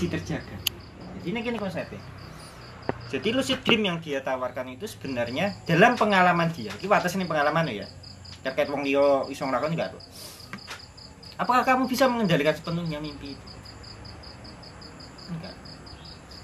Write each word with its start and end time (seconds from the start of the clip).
kondisi 0.00 0.08
terjaga. 0.08 0.56
Jadi 1.20 1.26
ini 1.28 1.38
gini 1.44 1.58
konsepnya. 1.60 2.00
Jadi 3.10 3.28
lucid 3.34 3.60
dream 3.60 3.84
yang 3.84 3.98
dia 4.00 4.24
tawarkan 4.24 4.72
itu 4.72 4.88
sebenarnya 4.88 5.60
dalam 5.68 5.98
pengalaman 5.98 6.48
dia. 6.54 6.72
Ini 6.80 6.88
atas 6.88 7.12
ini 7.18 7.28
pengalaman 7.28 7.68
ya. 7.68 7.84
Terkait 8.40 8.72
wong 8.72 8.80
liya 8.80 9.28
iso 9.28 9.44
nglakoni 9.44 9.76
enggak 9.76 9.92
tuh 9.92 10.02
apakah 11.40 11.64
kamu 11.64 11.88
bisa 11.88 12.04
mengendalikan 12.04 12.52
sepenuhnya 12.52 13.00
mimpi 13.00 13.32
itu? 13.32 13.46
Enggak. 15.32 15.54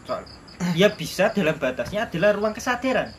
Soal 0.09 0.25
dia 0.73 0.88
bisa 0.88 1.29
dalam 1.37 1.61
batasnya 1.61 2.09
adalah 2.09 2.33
ruang 2.33 2.57
kesadaran. 2.57 3.13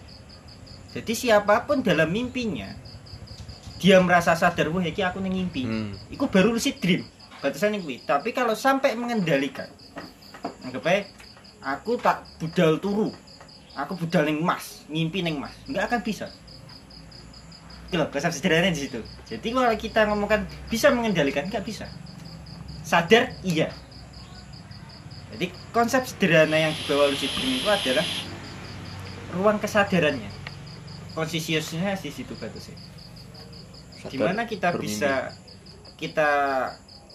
Jadi 0.89 1.13
siapa 1.13 1.69
pun 1.69 1.85
dalam 1.85 2.09
mimpinya 2.09 2.73
dia 3.77 4.02
merasa 4.02 4.33
sadar 4.33 4.73
wah 4.73 4.81
iki 4.81 5.05
aku 5.05 5.22
ning 5.22 5.38
ngimpi. 5.38 5.63
Hmm. 5.69 5.94
itu 6.09 6.25
baru 6.25 6.49
lucid 6.49 6.81
dream. 6.81 7.05
Batasan 7.38 7.77
kuwi. 7.77 8.02
Tapi 8.02 8.33
kalau 8.33 8.58
sampai 8.58 8.97
mengendalikan 8.97 9.69
anggap 10.67 10.84
aja 10.84 11.02
aku 11.63 11.98
tak 11.98 12.23
budal 12.38 12.77
turu. 12.77 13.09
Aku 13.77 13.94
budal 13.94 14.25
ning 14.25 14.41
mas 14.41 14.85
ngimpi 14.89 15.21
ning 15.21 15.38
mas. 15.38 15.53
Nggak 15.70 15.89
akan 15.94 15.99
bisa. 16.02 16.27
Itu 17.88 17.95
loh 18.02 18.09
konsep 18.09 18.34
sederhananya 18.34 18.73
di 18.73 18.81
situ. 18.89 18.99
Jadi 19.30 19.48
kalau 19.53 19.70
kita 19.77 19.99
ngomongkan 20.09 20.49
bisa 20.67 20.89
mengendalikan 20.89 21.45
nggak 21.45 21.63
bisa. 21.63 21.85
Sadar 22.81 23.38
iya. 23.45 23.70
Jadi 25.35 25.53
konsep 25.75 26.08
sederhana 26.08 26.58
yang 26.58 26.73
dibawa 26.73 27.11
lucid 27.11 27.30
dream 27.38 27.61
itu 27.61 27.69
adalah 27.69 28.06
ruang 29.38 29.61
kesadarannya. 29.61 30.31
Konsisiusnya 31.13 31.94
di 32.00 32.09
situ 32.09 32.34
batasnya. 32.34 32.78
Sadar 34.02 34.09
di 34.09 34.17
mana 34.17 34.41
kita 34.50 34.73
bermimpi. 34.73 34.88
bisa 34.89 35.36
kita 35.97 36.30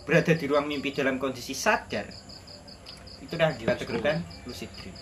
berada 0.02 0.34
di 0.34 0.44
ruang 0.46 0.66
mimpi 0.66 0.90
dalam 0.94 1.18
kondisi 1.18 1.54
sadar 1.54 2.10
itu 3.32 3.40
udah 3.40 3.56
dikategorikan 3.56 4.20
lucid 4.44 4.68
dream. 4.76 4.92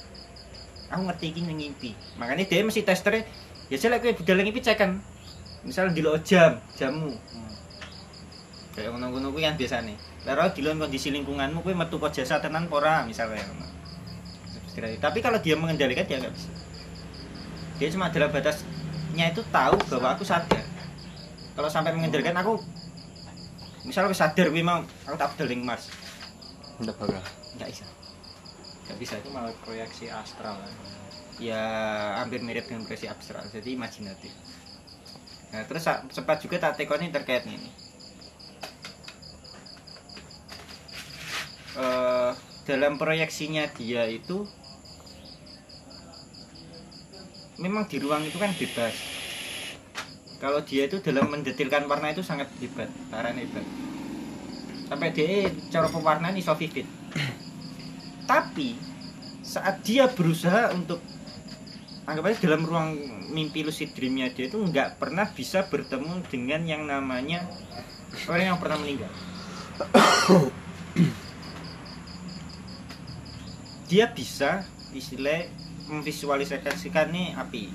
Aku 0.95 1.03
ngerti 1.03 1.35
ini 1.35 1.51
ngimpi. 1.51 1.91
Makanya 2.15 2.47
dia 2.47 2.63
mesti 2.63 2.87
testernya 2.87 3.27
ya 3.67 3.75
saya 3.75 3.99
lagi 3.99 4.15
budal 4.15 4.39
ngimpi 4.39 4.63
cek 4.63 4.79
kan. 4.79 5.03
Misalnya 5.67 5.99
di 5.99 6.03
jam 6.23 6.63
jamu 6.79 7.11
kayak 8.71 8.95
ngono-ngono 8.95 9.35
kuwi 9.35 9.51
kan 9.51 9.59
biasane. 9.59 9.99
Lalu 10.31 10.47
di 10.55 10.61
kondisi 10.63 11.11
lingkunganmu 11.11 11.59
kuwi 11.67 11.75
metu 11.75 11.99
kok 11.99 12.15
jasa 12.15 12.39
tenan 12.39 12.71
apa 12.71 12.75
ora 12.79 12.95
misalnya. 13.03 13.43
Tapi 14.79 15.19
kalau 15.19 15.43
dia 15.43 15.59
mengendalikan 15.59 16.07
dia 16.07 16.23
nggak 16.23 16.31
bisa. 16.31 16.51
Dia 17.83 17.91
cuma 17.91 18.15
dalam 18.15 18.31
batasnya 18.31 19.27
itu 19.35 19.43
tahu 19.51 19.75
bahwa 19.91 20.15
aku 20.15 20.23
sadar. 20.23 20.63
Kalau 21.59 21.67
sampai 21.67 21.99
mengendalikan 21.99 22.39
aku 22.39 22.63
misalnya 23.83 24.15
aku 24.15 24.19
sadar 24.23 24.55
gue 24.55 24.63
mau 24.63 24.87
aku 24.87 25.19
tak 25.19 25.35
bedol 25.35 25.51
ning 25.51 25.67
Mars. 25.67 25.91
Nggak 26.79 26.95
bakal. 26.95 27.19
nggak 27.51 27.67
bisa 27.75 27.83
nggak 28.91 28.99
bisa. 28.99 29.23
Itu 29.23 29.31
malah 29.31 29.55
proyeksi 29.63 30.11
astral. 30.11 30.59
Ya 31.39 31.63
hampir 32.19 32.43
mirip 32.43 32.67
dengan 32.67 32.83
proyeksi 32.83 33.07
abstrak 33.07 33.47
jadi 33.55 33.79
imajinatif. 33.79 34.35
Nah 35.55 35.63
terus 35.71 35.87
sempat 36.11 36.43
juga 36.43 36.59
tak 36.59 36.75
tekoni 36.83 37.15
terkait 37.15 37.47
ini. 37.47 37.71
Eh, 41.81 42.31
dalam 42.67 42.99
proyeksinya 42.99 43.71
dia 43.79 44.05
itu 44.11 44.45
memang 47.57 47.87
di 47.87 47.97
ruang 48.03 48.27
itu 48.27 48.37
kan 48.37 48.53
bebas. 48.53 48.95
Kalau 50.43 50.61
dia 50.67 50.89
itu 50.91 50.99
dalam 51.01 51.31
mendetilkan 51.31 51.89
warna 51.89 52.11
itu 52.11 52.27
sangat 52.27 52.51
hebat 52.61 52.91
parah 53.09 53.33
hebat. 53.33 53.65
Sampai 54.91 55.15
dia 55.15 55.49
cara 55.71 55.87
pewarnaan 55.89 56.37
iso 56.37 56.53
vivid 56.59 57.00
tapi 58.31 58.79
saat 59.43 59.83
dia 59.83 60.07
berusaha 60.07 60.71
untuk 60.71 61.03
anggap 62.07 62.31
aja 62.31 62.39
dalam 62.47 62.63
ruang 62.63 62.95
mimpi 63.35 63.67
lucid 63.67 63.91
dreamnya 63.91 64.31
dia 64.31 64.47
itu 64.47 64.55
nggak 64.55 65.03
pernah 65.03 65.27
bisa 65.35 65.67
bertemu 65.67 66.23
dengan 66.31 66.63
yang 66.63 66.87
namanya 66.87 67.43
orang 68.31 68.55
yang 68.55 68.59
pernah 68.63 68.79
meninggal. 68.79 69.11
Dia 73.91 74.07
bisa 74.15 74.63
istilah 74.95 75.51
memvisualisasikan 75.91 77.11
nih 77.11 77.35
api. 77.35 77.67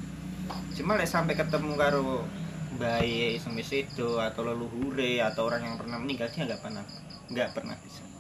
Cuma 0.80 0.96
lek 0.96 1.12
sampai 1.12 1.36
ketemu 1.36 1.76
karo 1.76 2.24
bayi 2.80 3.36
wis 3.40 3.68
sedo 3.68 4.24
atau 4.24 4.48
leluhure 4.48 5.20
atau 5.20 5.52
orang 5.52 5.68
yang 5.68 5.76
pernah 5.76 6.00
meninggal 6.00 6.32
dia 6.32 6.48
nggak 6.48 6.60
pernah 6.64 6.84
nggak 7.32 7.50
pernah 7.56 7.76
bisa 7.80 8.15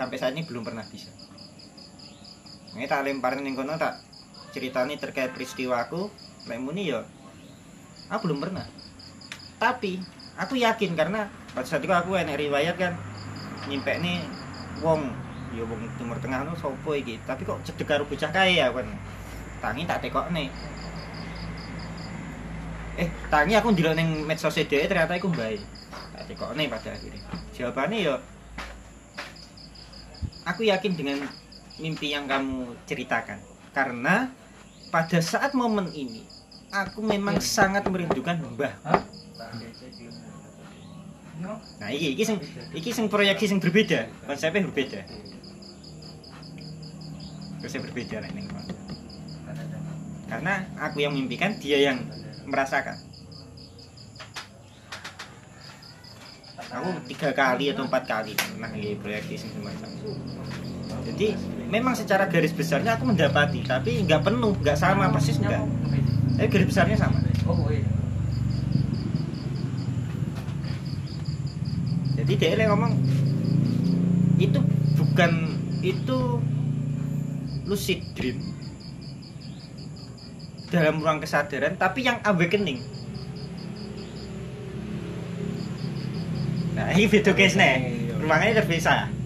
sampai 0.00 0.16
saat 0.16 0.32
ini 0.32 0.48
belum 0.48 0.64
pernah 0.64 0.80
bisa. 0.88 1.12
Ini 2.72 2.88
tak 2.88 3.04
lemparin 3.04 3.44
ning 3.44 3.52
kono 3.52 3.76
tak 3.76 4.00
ceritani 4.56 4.96
terkait 4.96 5.36
peristiwaku 5.36 6.08
lek 6.48 6.56
muni 6.56 6.88
ya 6.88 7.04
aku 8.08 8.32
belum 8.32 8.40
pernah. 8.40 8.64
Tapi 9.60 10.00
aku 10.40 10.56
yakin 10.56 10.96
karena 10.96 11.28
pada 11.52 11.68
saat 11.68 11.84
itu 11.84 11.92
aku 11.92 12.16
enek 12.16 12.40
riwayat 12.40 12.80
kan 12.80 12.96
nyimpen 13.68 14.00
nih 14.00 14.24
wong 14.80 15.12
ya 15.52 15.68
wong 15.68 15.84
timur 16.00 16.16
tengah 16.16 16.48
nu 16.48 16.56
sopo 16.56 16.96
iki. 16.96 17.20
Tapi 17.28 17.44
kok 17.44 17.60
cedek 17.68 17.84
karo 17.84 18.08
bocah 18.08 18.32
kaya 18.32 18.72
kan? 18.72 18.88
Tangi 19.60 19.84
tak 19.84 20.00
tekok 20.00 20.32
nih 20.32 20.48
eh 22.96 23.08
tangi 23.28 23.52
aku 23.56 23.72
ndelok 23.76 23.96
ning 23.96 24.24
medsos 24.24 24.56
dhewe 24.56 24.84
ternyata 24.84 25.16
iku 25.16 25.28
bae 25.28 25.60
tak 26.16 26.56
nih 26.56 26.72
pada 26.72 26.96
akhirnya. 26.96 27.20
Jawabannya 27.52 27.98
ya 28.00 28.14
aku 30.50 30.66
yakin 30.66 30.92
dengan 30.98 31.18
mimpi 31.78 32.12
yang 32.12 32.26
kamu 32.26 32.74
ceritakan. 32.84 33.38
Karena 33.70 34.28
pada 34.90 35.22
saat 35.22 35.54
momen 35.54 35.86
ini 35.94 36.26
aku 36.74 37.00
memang 37.00 37.38
sangat 37.38 37.86
merindukan 37.86 38.42
mbah. 38.58 38.74
Nah 41.80 41.88
iki 41.88 42.18
iki 42.18 42.22
sing 42.26 42.36
iki 42.74 42.90
sing 42.90 43.06
proyeksi 43.06 43.46
sing 43.48 43.62
berbeda. 43.62 44.10
Konsepnya 44.26 44.66
berbeda. 44.66 45.00
Konsep 47.60 47.80
berbeda 47.86 48.24
lah 48.24 48.30
ini 48.32 48.60
karena 50.30 50.62
aku 50.78 51.02
yang 51.02 51.12
mimpikan 51.12 51.58
dia 51.58 51.90
yang 51.90 51.98
merasakan 52.46 52.94
aku 56.80 56.90
tiga 57.12 57.30
kali 57.36 57.68
atau 57.68 57.84
empat 57.84 58.04
kali 58.08 58.32
pernah 58.32 58.72
ya 58.72 58.96
proyeksi 58.96 59.34
sing 59.36 59.50
semacam. 59.52 59.88
Itu. 59.92 60.12
jadi 61.00 61.38
memang 61.70 61.94
secara 61.94 62.26
garis 62.26 62.50
besarnya 62.50 62.98
aku 62.98 63.06
mendapati 63.06 63.62
tapi 63.62 64.02
nggak 64.04 64.26
penuh 64.26 64.52
nggak 64.58 64.74
sama 64.74 65.12
persis 65.12 65.38
enggak 65.38 65.62
tapi 66.40 66.48
garis 66.48 66.68
besarnya 66.72 66.96
sama. 66.96 67.20
Jadi 72.20 72.32
dia 72.36 72.52
yang 72.56 72.76
ngomong 72.76 72.92
itu 74.40 74.60
bukan 74.96 75.32
itu 75.84 76.18
lucid 77.68 78.00
dream. 78.16 78.40
Dalam 80.70 81.02
ruang 81.02 81.18
kesadaran 81.20 81.74
tapi 81.76 82.06
yang 82.06 82.22
awakening 82.22 82.99
nah 86.80 86.88
ini 86.96 87.04
beda 87.12 87.36
case 87.36 87.60
nih. 87.60 87.76
Ruangnya 88.20 88.64
terpisah 88.64 89.20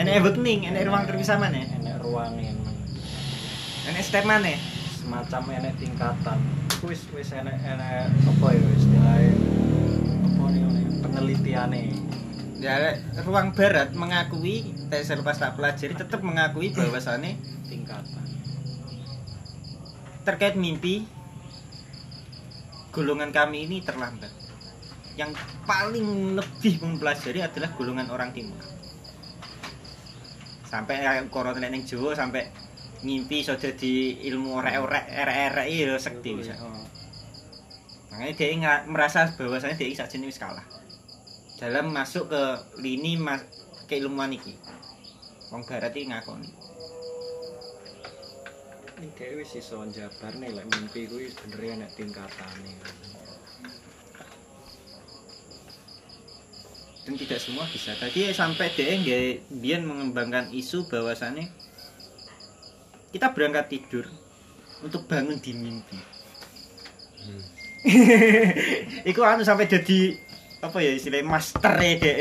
ini 0.00 0.16
awakening 0.16 0.64
ini 0.64 0.80
ruang 0.88 1.04
terpisah 1.04 1.36
mana? 1.36 1.60
Enek 1.60 2.00
ruang 2.00 2.32
yang 2.40 2.56
ini 3.84 4.00
step 4.00 4.24
mana? 4.24 4.56
Semacam 4.96 5.60
enek 5.60 5.76
tingkatan. 5.76 6.40
Wis 6.80 7.04
wis 7.12 7.36
enek 7.36 7.60
enek 7.60 8.08
apa 8.08 8.46
ya 8.48 8.68
istilahnya? 8.80 9.32
Apa 10.24 10.44
nih 10.48 10.60
nih 10.64 10.84
penelitiannya 11.04 11.82
ya 12.60 12.76
ruang 13.28 13.52
barat 13.52 13.92
mengakui 13.92 14.72
tes 14.88 15.08
selepas 15.08 15.36
tak 15.36 15.60
pelajari 15.60 15.92
tetap 15.92 16.24
mengakui 16.24 16.72
bahwasannya 16.72 17.36
tingkatan. 17.68 18.24
terkait 20.20 20.52
mimpi 20.52 21.08
golongan 22.92 23.32
kami 23.32 23.64
ini 23.64 23.80
terlambat 23.80 24.28
yang 25.20 25.36
paling 25.68 26.32
lebih 26.32 26.80
mempelajari 26.80 27.44
adalah 27.44 27.68
golongan 27.76 28.08
orang 28.08 28.32
timur. 28.32 28.56
Sampai 30.64 31.04
kayak 31.04 31.28
korona 31.28 31.68
ning 31.68 31.84
Jawa 31.84 32.16
sampai 32.16 32.48
ngimpi 33.04 33.44
iso 33.44 33.52
dadi 33.60 34.16
ilmu 34.32 34.56
orek-orek 34.56 35.04
erek-erek 35.12 35.66
ya 35.68 35.96
sekti 36.00 36.30
bisa. 36.32 36.56
Oh. 36.64 36.84
makanya 38.10 38.34
dia 38.36 38.58
nggak 38.58 38.80
merasa 38.90 39.30
bahwasanya 39.38 39.78
dia 39.78 39.94
saja 39.94 40.16
wis 40.18 40.40
kalah. 40.40 40.66
Dalam 41.60 41.92
masuk 41.94 42.32
ke 42.32 42.42
lini 42.80 43.20
mas 43.20 43.44
keilmuan 43.86 44.32
iki. 44.34 44.56
Wong 45.52 45.62
barat 45.68 45.92
iki 45.94 46.08
ngakoni. 46.08 46.50
Ini 49.00 49.08
kayak 49.16 49.32
wis 49.40 49.52
iso 49.56 49.84
jabar 49.92 50.32
nih 50.36 50.50
lek 50.52 50.66
mimpi 50.74 51.08
gue 51.08 51.28
sebenarnya 51.32 51.84
enek 51.84 51.90
tingkatan 51.96 52.52
nih 52.64 52.76
dan 57.06 57.14
tidak 57.16 57.40
semua 57.40 57.64
bisa. 57.70 57.96
Tadi 57.96 58.30
sampai 58.32 58.72
dia 58.76 58.96
nggak 58.96 59.52
biar 59.60 59.80
mengembangkan 59.84 60.52
isu 60.52 60.88
bahwasannya 60.88 61.48
kita 63.10 63.34
berangkat 63.34 63.66
tidur 63.72 64.06
untuk 64.84 65.04
bangun 65.08 65.40
di 65.40 65.52
mimpi. 65.56 65.98
Hmm. 67.20 67.44
Iku 69.10 69.20
anu 69.24 69.44
sampai 69.44 69.68
jadi 69.68 70.16
apa 70.60 70.76
ya 70.84 70.92
istilahnya 70.92 71.24
master 71.24 71.72
de 71.80 72.12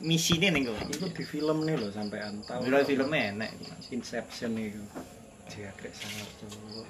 misi 0.00 0.40
ini 0.40 0.48
nih 0.48 0.72
itu 0.88 1.04
di 1.12 1.20
film 1.20 1.68
nih 1.68 1.76
loh 1.76 1.92
sampean 1.92 2.40
tahu 2.40 2.64
Kalau 2.64 2.80
filmnya 2.80 3.36
enak. 3.36 3.52
Inception 3.92 4.56
itu 4.56 4.80
jagrek 5.52 5.92
sangat 5.92 6.28
turu 6.40 6.88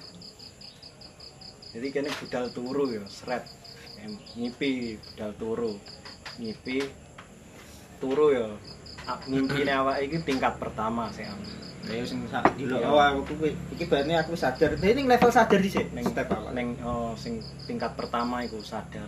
jadi 1.75 1.91
kene 1.91 2.07
budal 2.07 2.47
turu 2.55 2.87
ya 2.87 3.03
seret 3.11 3.43
ngipi 4.39 4.95
budal 4.95 5.31
turu. 5.35 5.73
Ngipi 6.39 6.87
turu 7.97 8.31
ya 8.31 8.47
Ah, 9.05 9.21
mimpi 9.25 9.61
awak 9.69 10.01
iki 10.01 10.17
tingkat 10.19 10.57
pertama 10.57 11.05
sih 11.09 11.21
Am. 11.23 11.37
Ya 11.85 12.01
sing 12.01 12.25
sak 12.25 12.57
dilo 12.57 12.75
Iya. 12.75 12.89
awal 12.89 13.21
aku 13.21 13.37
iki 13.69 13.85
barane 13.85 14.17
aku 14.17 14.33
sadar. 14.33 14.73
Ini 14.73 15.05
level 15.05 15.29
sadar 15.29 15.59
dhisik 15.59 15.93
neng 15.93 16.01
step 16.03 16.25
awal. 16.27 16.49
neng 16.51 16.73
oh, 16.81 17.13
sing 17.13 17.37
tingkat 17.63 17.93
pertama 17.93 18.41
iku 18.41 18.57
sadar 18.59 19.05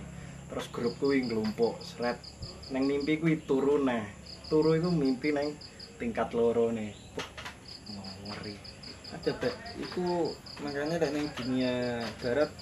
terus 0.48 0.70
grup 0.70 0.96
kuwi 0.96 1.26
nglumpuk 1.26 1.76
seret 1.82 2.22
neng 2.70 2.86
mimpi 2.86 3.18
kuwi 3.18 3.42
turu 3.42 3.82
neh 3.82 4.06
turu 4.46 4.74
iku 4.74 4.88
mimpi 4.88 5.34
neng 5.34 5.58
tingkat 5.98 6.30
loro 6.32 6.70
nih 6.70 6.94
ngeri 8.24 8.56
Ada 9.10 9.32
Pak. 9.34 9.54
Iku 9.82 10.30
makanya 10.60 11.02
nek 11.02 11.12
ning 11.12 11.26
dunia 11.34 11.74
barat 12.20 12.54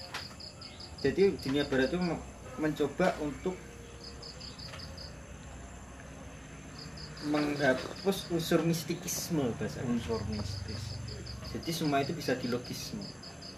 jadi 0.99 1.35
dunia 1.35 1.63
barat 1.65 1.89
itu 1.89 1.99
me- 1.99 2.23
mencoba 2.55 3.11
untuk 3.19 3.53
menghapus 7.29 8.29
unsur 8.31 8.61
mistikisme 8.61 9.49
bahasa. 9.57 9.81
unsur 9.85 10.21
mistis 10.29 10.97
Jadi 11.55 11.71
semua 11.71 12.03
itu 12.03 12.11
bisa 12.11 12.35
dilogisme. 12.35 12.99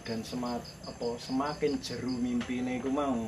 dan 0.07 0.23
semat 0.23 0.63
apa 0.87 1.19
semakin 1.19 1.83
jeru 1.83 2.15
mimpi 2.15 2.63
iku 2.63 2.87
mau 2.87 3.27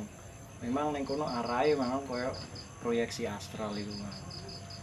memang 0.64 0.96
neng 0.96 1.04
kono 1.04 1.28
arahe 1.28 1.76
memang 1.76 2.00
koyo 2.08 2.32
proyeksi 2.80 3.28
astral 3.28 3.76
itu 3.76 3.92
mau 4.00 4.16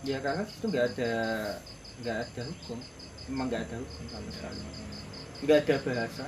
Ya 0.06 0.22
karena 0.22 0.46
itu 0.46 0.66
nggak 0.70 0.86
ada 0.94 1.12
nggak 2.06 2.18
ada 2.22 2.42
hukum. 2.46 2.80
Emang 3.26 3.50
nggak 3.50 3.66
ada 3.66 3.76
hukum 3.82 4.04
sama 4.14 4.30
sekali. 4.30 4.62
Nggak 5.42 5.58
ada 5.66 5.76
bahasa. 5.82 6.26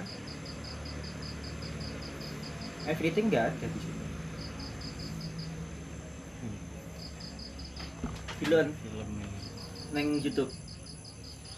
Everything 2.89 3.29
nggak 3.29 3.45
ada 3.53 3.65
di 3.69 3.79
situ. 3.79 4.05
Film 8.39 8.71
film 8.71 9.09
ini 9.19 9.27
neng 9.91 10.07
YouTube. 10.23 10.47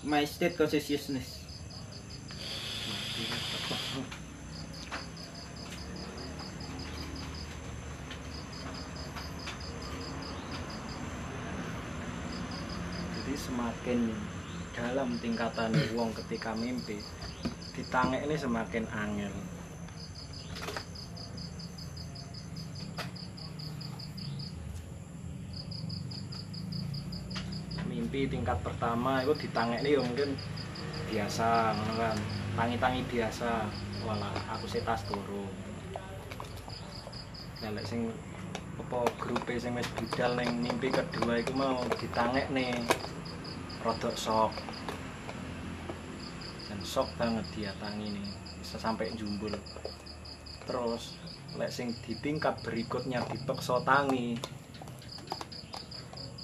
My 0.02 0.26
State 0.26 0.58
Consciousness. 0.58 1.42
jadi 13.22 13.38
semakin 13.38 14.10
dalam 14.74 15.22
tingkatan 15.22 15.78
wong 15.94 16.10
ketika 16.18 16.58
mimpi 16.58 16.98
ditangek 17.78 18.26
ini 18.26 18.36
semakin 18.36 18.90
angel 18.90 19.30
mimpi 28.12 28.28
tingkat 28.28 28.60
pertama 28.60 29.24
itu 29.24 29.48
ditangek 29.48 29.88
ini 29.88 29.96
ya 29.96 30.04
mungkin 30.04 30.30
biasa 31.08 31.48
ngono 31.80 31.94
kan. 31.96 32.18
Tangi-tangi 32.60 33.08
biasa. 33.08 33.72
Walah 34.04 34.36
aku 34.52 34.68
sih 34.68 34.84
tas 34.84 35.00
turu. 35.08 35.48
Lelek 37.64 37.88
sing 37.88 38.12
apa 38.76 39.08
grupe 39.16 39.56
sing 39.56 39.80
wis 39.80 39.88
budal 39.96 40.36
ning 40.36 40.60
mimpi 40.60 40.92
kedua 40.92 41.40
iku 41.40 41.56
mau 41.56 41.80
ditangek 42.04 42.52
nih 42.52 42.76
rodok 43.80 44.12
sok 44.20 44.52
dan 46.68 46.80
sok 46.84 47.08
banget 47.16 47.48
dia 47.56 47.72
tangi 47.80 48.12
nih 48.12 48.28
bisa 48.60 48.76
sampai 48.76 49.16
jumbul 49.16 49.56
terus 50.68 51.16
lek 51.56 51.72
sing 51.72 51.96
di 52.04 52.20
tingkat 52.20 52.60
berikutnya 52.60 53.24
dipeksa 53.32 53.80
tangi 53.88 54.36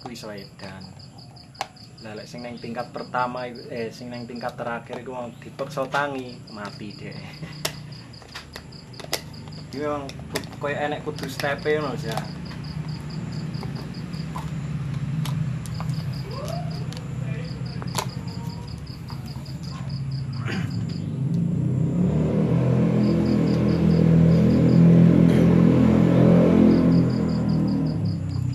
kuwi 0.06 0.16
edan 0.16 1.07
lah 2.16 2.24
sing 2.24 2.40
neng 2.46 2.56
tingkat 2.56 2.94
pertama 2.96 3.50
eh 3.50 3.92
sing 3.92 4.08
neng 4.08 4.24
tingkat 4.24 4.56
terakhir 4.56 5.02
iku 5.02 5.12
mau 5.12 5.28
dipeksa 5.42 5.84
tangi 5.92 6.40
mati 6.54 6.94
deh 6.96 7.12
Jadi 9.74 9.78
memang 9.84 10.08
koyo 10.62 10.76
enek 10.78 11.04
kudu 11.04 11.28
stepe 11.28 11.76
ngono 11.76 11.98
ya. 12.00 12.16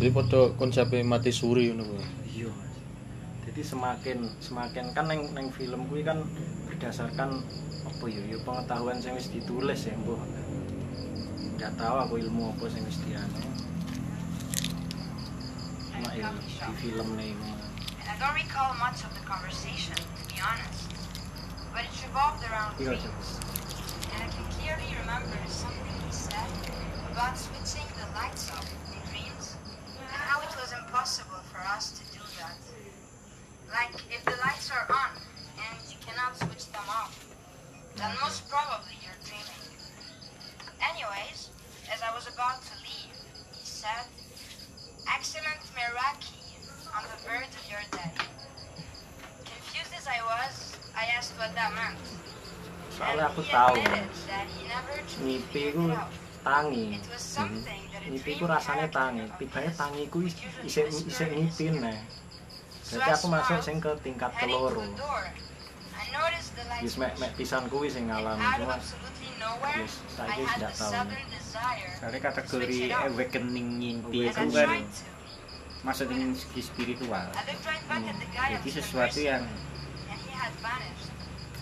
Jadi 0.02 0.10
pada 0.10 0.40
konsepnya 0.58 1.06
mati 1.06 1.30
suri 1.30 1.70
ngono. 1.70 2.21
Jadi 3.52 3.68
semakin 3.68 4.18
semakin 4.40 4.96
kan 4.96 5.04
neng 5.12 5.28
neng 5.36 5.52
film 5.52 5.84
kuwi 5.92 6.00
kan 6.00 6.24
berdasarkan 6.72 7.44
apa 7.84 8.04
ya, 8.08 8.24
ya 8.24 8.40
pengetahuan 8.48 8.96
sing 8.96 9.12
wis 9.12 9.28
ditulis 9.28 9.76
ya, 9.84 9.92
Mbah. 9.92 10.24
Enggak 11.52 11.76
tahu 11.76 11.96
aku 12.00 12.14
ilmu 12.24 12.56
apa 12.56 12.64
sing 12.72 12.80
wis 12.88 12.96
dianu. 13.04 13.44
Cuma 15.92 16.16
ya 16.16 16.32
di 16.32 16.72
film 16.80 17.12
nih 17.12 17.36
And 18.00 18.08
I 18.08 18.16
don't 18.16 18.32
recall 18.32 18.72
much 18.80 19.04
of 19.04 19.12
the 19.12 19.24
conversation, 19.28 20.00
to 20.00 20.22
be 20.32 20.40
honest. 20.40 20.88
But 21.76 21.84
it 21.84 21.92
revolved 22.08 22.40
around 22.48 22.80
Iya, 22.80 22.96
dreams. 22.96 23.28
And 24.16 24.20
I 24.24 24.28
can 24.32 24.48
clearly 24.56 24.96
remember 24.96 25.36
something 25.52 25.96
he 26.00 26.08
said 26.08 26.48
about 27.12 27.36
switching 27.36 27.84
the 28.00 28.08
lights 28.16 28.48
off 28.48 28.64
in 28.64 28.96
dreams 29.12 29.60
and 30.00 30.20
how 30.24 30.40
it 30.40 30.56
was 30.56 30.72
impossible 30.72 31.44
for 31.52 31.60
us 31.68 32.00
to 32.00 32.02
do 32.16 32.24
that. 32.40 32.71
Like, 33.72 33.94
if 34.12 34.22
the 34.24 34.36
lights 34.44 34.70
are 34.70 34.86
on 34.92 35.16
and 35.56 35.76
you 35.88 35.96
cannot 36.04 36.36
switch 36.36 36.68
them 36.72 36.84
off, 36.88 37.16
then 37.96 38.12
most 38.20 38.48
probably 38.48 38.96
you're 39.00 39.16
dreaming. 39.24 39.64
Anyways, 40.80 41.48
as 41.88 42.00
I 42.04 42.12
was 42.14 42.28
about 42.28 42.60
to 42.68 42.74
leave, 42.84 43.16
he 43.56 43.64
said, 43.64 44.04
Excellent 45.08 45.60
Meraki, 45.72 46.36
on 46.92 47.02
the 47.08 47.16
verge 47.24 47.48
of 47.56 47.64
your 47.72 47.84
day. 47.96 48.12
Confused 49.48 49.92
as 49.96 50.06
I 50.06 50.20
was, 50.20 50.76
I 50.94 51.08
asked 51.16 51.32
what 51.40 51.54
that 51.56 51.72
meant. 51.72 51.96
Soalnya 52.92 53.32
aku 53.32 53.40
he 53.40 53.48
tahu 53.48 53.72
admitted 53.72 54.12
that 54.28 54.46
he 54.52 54.68
never 54.68 54.94
truly 55.08 55.40
Mimpi 55.40 55.48
figured 55.48 55.74
ku 55.80 55.88
it 55.88 55.96
out. 55.96 56.12
tangi. 56.44 56.84
It 57.00 57.08
was 57.08 57.24
something 57.24 57.82
that 57.88 58.04
a 58.04 58.08
Mimpi 58.12 58.36
dream 58.36 58.38
ku 58.38 58.44
rasanya 58.52 58.86
tangi. 58.92 59.24
Tibanya 59.40 59.72
his 59.72 59.78
tangi 59.80 60.04
ku 60.12 60.16
would 60.20 60.36
usually 60.36 60.68
isih 60.68 60.84
isih 61.08 61.28
ngipin 61.32 61.74
nih. 61.80 61.96
Jadi 62.92 63.08
I 63.08 63.14
aku 63.16 63.26
masuk 63.32 63.58
sing 63.64 63.76
ke 63.80 63.92
tingkat 64.04 64.32
keloro. 64.36 64.84
lights 64.84 65.32
Wis 66.82 66.94
mek 66.98 67.14
mek 67.16 67.32
pisan 67.38 67.64
kuwi 67.72 67.88
sing 67.88 68.10
ngalami 68.10 68.44
cuma 68.58 68.76
Yes, 69.74 69.98
saiki 70.14 70.44
sudden 70.70 71.08
desire 71.26 71.90
Soalnya 71.98 72.18
to 72.20 72.26
kategori 72.30 72.78
awakening 72.94 73.68
As 74.06 74.14
itu 74.14 74.30
kan 74.30 74.48
masuk 75.82 76.06
dengan 76.14 76.30
segi 76.38 76.62
spiritual. 76.62 77.26
Jadi 77.34 78.70
sesuatu 78.70 79.18
yang 79.18 79.42
with, 79.42 79.50
and 80.06 80.20
he 80.22 80.30
had 80.30 80.54
vanished. 80.62 81.10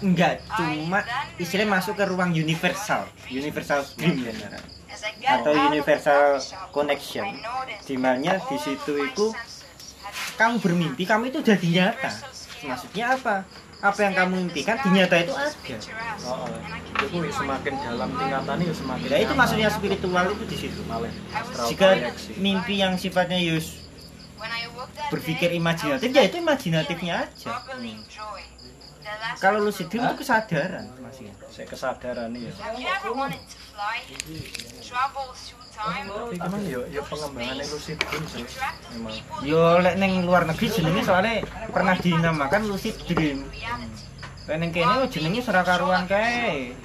enggak 0.00 0.44
cuma 0.56 1.00
istilahnya 1.40 1.72
masuk 1.72 1.94
ke 1.96 2.04
ruang 2.08 2.32
universal, 2.32 3.08
universal 3.28 3.80
dream 3.96 4.24
ya 4.24 4.60
Atau 5.40 5.52
universal 5.56 6.36
connection. 6.72 7.40
Noticed 7.40 7.88
Di 8.48 8.56
situ 8.60 8.92
itu 9.08 9.26
kamu 10.36 10.56
bermimpi, 10.60 11.02
kamu 11.06 11.30
itu 11.30 11.38
jadi 11.42 11.66
nyata. 11.66 12.10
Maksudnya 12.66 13.04
apa? 13.16 13.36
Apa 13.80 14.00
yang 14.04 14.12
kamu 14.12 14.34
impikan 14.50 14.76
di 14.84 14.88
nyata 14.92 15.16
itu 15.24 15.32
ada. 15.32 15.48
Oh, 16.28 16.44
oh. 16.44 16.52
Itu 17.00 17.32
semakin 17.32 17.72
dalam 17.80 18.12
tingkatannya 18.12 18.64
ya 18.68 18.74
semakin 18.76 19.06
Ya 19.08 19.18
itu 19.24 19.32
maksudnya 19.32 19.68
spiritual 19.72 20.24
itu 20.36 20.44
di 20.44 20.56
situ. 20.60 20.80
Jika 21.72 21.88
mimpi 22.36 22.74
yang 22.76 23.00
sifatnya 23.00 23.40
yus 23.40 23.88
berpikir 25.08 25.52
imajinatif 25.56 26.12
ya 26.12 26.22
itu 26.28 26.36
imajinatifnya 26.40 27.24
aja. 27.24 27.56
Kalau 29.40 29.64
lucid 29.64 29.88
dream 29.88 30.06
itu 30.06 30.22
kesadaran 30.22 30.86
masih. 31.10 31.26
saya 31.50 31.66
kesadaran 31.66 32.30
ya 32.36 32.52
Tapi 35.80 36.36
memang 36.36 36.62
ya 36.68 36.80
ya 36.92 37.02
pengembangan 37.08 37.56
lucid 37.64 37.96
dream 37.96 38.24
sih. 38.28 38.44
Memang. 38.92 39.14
Yo 39.40 39.80
lek 39.80 39.96
ning 39.96 40.12
luar 40.28 40.44
negeri 40.44 40.68
jenenge 40.68 41.02
soalnya 41.08 41.40
pernah 41.72 41.96
dinamakan 41.96 42.68
lucid 42.68 43.00
dream. 43.08 43.48
Lek 44.44 44.56
ning 44.60 44.70
kene 44.76 45.08
jenenge 45.08 45.40
sera 45.40 45.64
karuan 45.64 46.04
kae. 46.04 46.76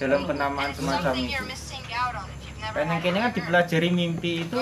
Dalam 0.00 0.24
penamaan 0.24 0.72
semacam 0.72 1.12
itu. 1.12 1.36
Lek 2.72 2.84
ning 2.88 2.98
kene 3.04 3.18
kan 3.20 3.32
dipelajari 3.36 3.88
mimpi 3.92 4.48
itu 4.48 4.60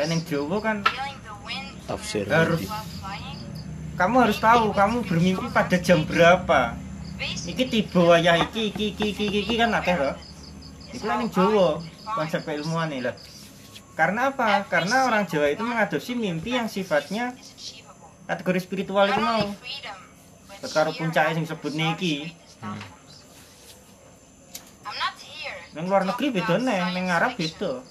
lek 0.00 0.06
ning 0.08 0.20
Jawa 0.24 0.56
kan 0.64 0.76
Tafsir 1.84 2.24
Harus. 2.32 2.64
kamu 3.94 4.26
harus 4.26 4.42
tahu 4.42 4.74
kamu 4.74 5.06
bermimpi 5.06 5.46
pada 5.54 5.78
jam 5.78 6.02
berapa. 6.02 6.74
Iki 7.22 7.64
tiba 7.70 8.00
wayah 8.10 8.42
iki 8.42 8.74
iki 8.74 8.90
iki 8.90 9.14
iki, 9.14 9.26
iki 9.46 9.54
kan 9.54 9.70
akeh 9.70 9.94
loh. 9.94 10.18
Iku 10.94 11.04
lek 11.10 11.16
ning 11.18 11.30
Jawa 11.34 11.82
konsep 12.14 12.46
keilmuan 12.46 12.86
nih 12.86 13.10
lah. 13.10 13.18
Karena 13.98 14.30
apa? 14.30 14.62
Karena 14.70 15.10
orang 15.10 15.26
Jawa 15.26 15.50
itu 15.50 15.62
mengadopsi 15.66 16.14
mimpi 16.14 16.54
yang 16.54 16.70
sifatnya 16.70 17.34
kategori 18.30 18.62
spiritual 18.62 19.10
itu 19.10 19.18
mau. 19.18 19.50
Karo 20.64 20.96
sing 20.96 21.12
happiness 21.12 21.52
sebut 21.52 21.76
niki. 21.76 22.32
here 25.20 25.60
Ning 25.76 25.84
luar 25.90 26.08
negeri 26.08 26.32
beda 26.32 26.56
nih, 26.56 26.94
ning 26.94 27.10
Arab 27.12 27.36
beda. 27.36 27.84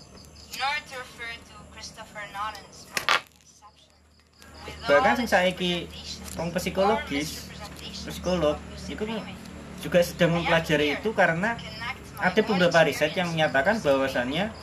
Bahkan 4.83 5.12
all 5.12 5.15
sing 5.15 5.27
its 5.27 5.31
saiki 5.31 5.88
representations 5.88 6.36
wong 6.36 6.50
or 6.50 6.60
psikologis, 6.60 7.29
psikolog 8.07 8.57
itu 8.89 9.03
juga 9.83 10.00
sedang 10.03 10.39
mempelajari 10.39 11.00
itu 11.00 11.10
karena 11.12 11.60
ada 12.20 12.41
beberapa 12.46 12.79
riset 12.86 13.13
yang 13.17 13.29
menyatakan 13.32 13.79
bahwasannya 13.82 14.53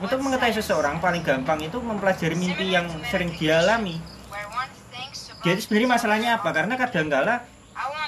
untuk 0.00 0.18
mengetahui 0.24 0.56
seseorang 0.56 0.96
paling 1.00 1.20
gampang 1.20 1.60
itu 1.60 1.76
mempelajari 1.76 2.32
mimpi 2.32 2.72
yang 2.72 2.88
sering 3.12 3.32
dia 3.36 3.60
alami. 3.60 4.00
where 4.32 4.48
one 4.48 4.72
thinks 4.88 5.28
about 5.28 5.44
Jadi 5.44 5.58
sebenarnya 5.60 5.88
masalahnya 5.92 6.28
apa? 6.40 6.48
Karena 6.56 6.74
kadangkala 6.80 7.34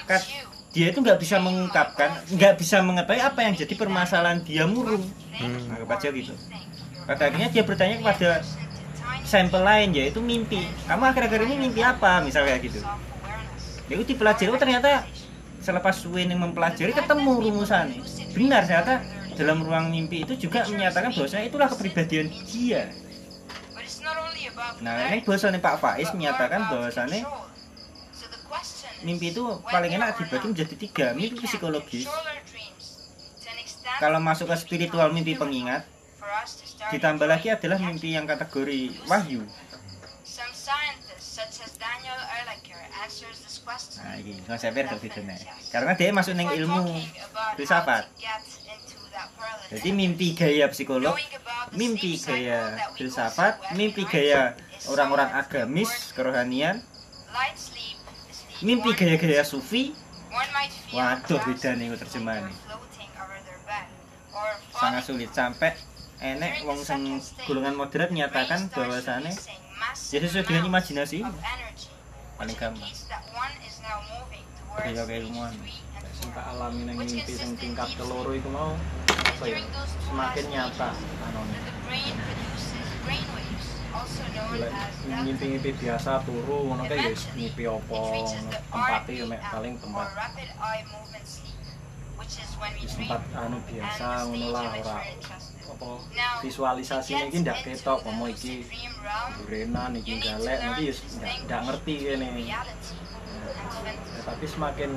kad- 0.09 0.29
dia 0.73 0.89
itu 0.89 1.05
nggak 1.05 1.21
bisa 1.21 1.37
mengungkapkan, 1.37 2.17
nggak 2.33 2.55
bisa 2.57 2.81
mengetahui 2.81 3.21
apa 3.21 3.41
yang 3.45 3.53
jadi 3.53 3.75
permasalahan 3.77 4.41
dia 4.41 4.65
murung. 4.65 5.05
Hmm. 5.37 5.69
Anggap 5.69 6.01
aja 6.01 6.09
gitu. 6.17 6.33
Pada 7.05 7.29
akhirnya 7.29 7.49
dia 7.53 7.61
bertanya 7.61 8.01
kepada 8.01 8.41
sampel 9.29 9.61
lain 9.61 9.93
yaitu 9.93 10.25
mimpi. 10.25 10.65
Kamu 10.89 11.13
akhir-akhir 11.13 11.45
ini 11.45 11.69
mimpi 11.69 11.85
apa? 11.85 12.25
Misal 12.25 12.49
kayak 12.49 12.65
gitu. 12.65 12.81
Ya 13.93 14.01
itu 14.01 14.17
dipelajari, 14.17 14.49
oh 14.49 14.57
ternyata 14.57 15.05
selepas 15.61 15.93
yang 16.09 16.41
mempelajari 16.41 16.97
ketemu 16.97 17.33
rumusannya. 17.37 18.01
Benar 18.33 18.65
ternyata 18.65 19.05
dalam 19.37 19.65
ruang 19.65 19.89
mimpi 19.93 20.25
itu 20.25 20.49
juga 20.49 20.65
menyatakan 20.69 21.13
bahwasanya 21.13 21.45
itulah 21.49 21.69
kepribadian 21.69 22.29
dia. 22.49 22.93
Nah, 24.83 25.13
ini 25.13 25.23
bahwasannya 25.25 25.61
Pak 25.63 25.77
Faiz 25.81 26.09
menyatakan 26.13 26.69
bahwasannya 26.69 27.25
mimpi 29.03 29.35
itu 29.35 29.43
paling 29.67 29.93
enak 29.99 30.15
dibagi 30.19 30.47
menjadi 30.49 30.75
tiga 30.79 31.07
mimpi 31.13 31.43
psikologis. 31.45 32.07
kalau 33.99 34.19
masuk 34.19 34.51
ke 34.51 34.57
spiritual 34.59 35.15
mimpi 35.15 35.39
pengingat 35.39 35.87
ditambah 36.91 37.27
lagi 37.27 37.55
adalah 37.55 37.79
mimpi 37.79 38.19
yang 38.19 38.27
kategori 38.27 38.91
wahyu 39.07 39.47
Nah 44.03 44.15
ini 44.19 44.43
konsepnya 44.45 44.99
beda 44.99 45.21
nih 45.23 45.41
karena 45.71 45.93
dia 45.95 46.11
masuk 46.11 46.35
neng 46.35 46.51
ilmu 46.51 46.99
filsafat. 47.57 48.11
jadi 49.73 49.89
mimpi 49.93 50.33
gaya 50.37 50.69
psikolog 50.73 51.17
mimpi 51.73 52.17
gaya 52.21 52.77
filsafat 52.97 53.77
mimpi 53.79 54.05
gaya 54.09 54.57
orang-orang 54.91 55.31
agamis 55.37 56.13
kerohanian. 56.13 56.83
Mimpi 58.63 58.95
gaya-gaya 58.95 59.43
sufi. 59.43 59.91
Waduh, 60.95 61.43
beda 61.43 61.75
nih 61.75 61.91
or 61.93 61.99
sangat 64.73 65.03
sulit 65.07 65.31
sampai 65.31 65.77
enek 66.19 66.65
wong 66.67 66.81
sing 66.83 67.21
golongan 67.47 67.75
moderat 67.77 68.11
menyatakan 68.11 68.67
bahwasannya 68.73 69.35
ya 70.11 70.19
sesuai 70.19 70.47
dengan 70.47 70.73
imajinasi. 70.73 71.23
Paling 72.39 72.57
gampang. 72.59 72.91
Gaya 74.73 75.03
keilmuan. 75.05 75.53
Sing 76.17 76.29
tak 76.33 76.45
alami 76.55 76.89
nang 76.89 76.97
mimpi 76.97 77.33
sing 77.35 77.53
tingkat 77.61 77.89
keloro 77.99 78.33
iku 78.33 78.49
mau 78.49 78.73
apa 79.09 79.45
ya? 79.45 79.59
Semakin 80.09 80.45
nyata 80.49 80.91
anone. 81.29 81.59
Lek 84.53 84.73
mimpi-mimpi 85.25 85.71
biasa 85.77 86.25
turu 86.25 86.73
ngono 86.73 86.89
kae 86.89 87.13
ya 87.13 87.71
apa 87.77 87.93
ngono. 87.93 88.49
Tempate 88.49 89.13
ya 89.13 89.25
mek 89.29 89.41
paling 89.53 89.75
tempat 89.77 90.09
wis 92.79 92.95
tempat 92.95 93.23
anu 93.35 93.59
biasa 93.67 94.07
ngono 94.31 94.47
lah 94.55 94.65
ora 94.79 94.99
apa 95.73 95.91
visualisasi 96.47 97.13
iki 97.27 97.43
ndak 97.43 97.67
ketok 97.67 98.07
pomo 98.07 98.31
iki 98.31 98.63
durenan 99.43 99.99
iki 99.99 100.23
galek 100.23 100.59
nanti 100.63 100.93
ya 100.93 100.95
ndak 101.49 101.61
ngerti 101.67 101.95
kene. 101.99 102.29
Tapi 104.23 104.45
semakin 104.47 104.91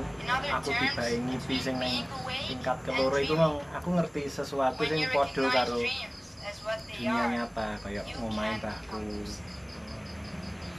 aku 0.54 0.70
dibae 0.70 1.16
ngipi 1.18 1.56
sing 1.58 1.76
nang 1.82 2.06
tingkat 2.46 2.78
keloro 2.86 3.18
itu 3.18 3.34
mau 3.34 3.58
aku 3.74 3.90
ngerti 3.98 4.30
sesuatu 4.30 4.82
sing 4.86 5.02
padha 5.10 5.44
karo 5.50 5.82
dunia 6.96 7.26
nyata 7.34 7.68
kayak 7.82 8.06
ngomain 8.22 8.62
mbahku. 8.62 9.02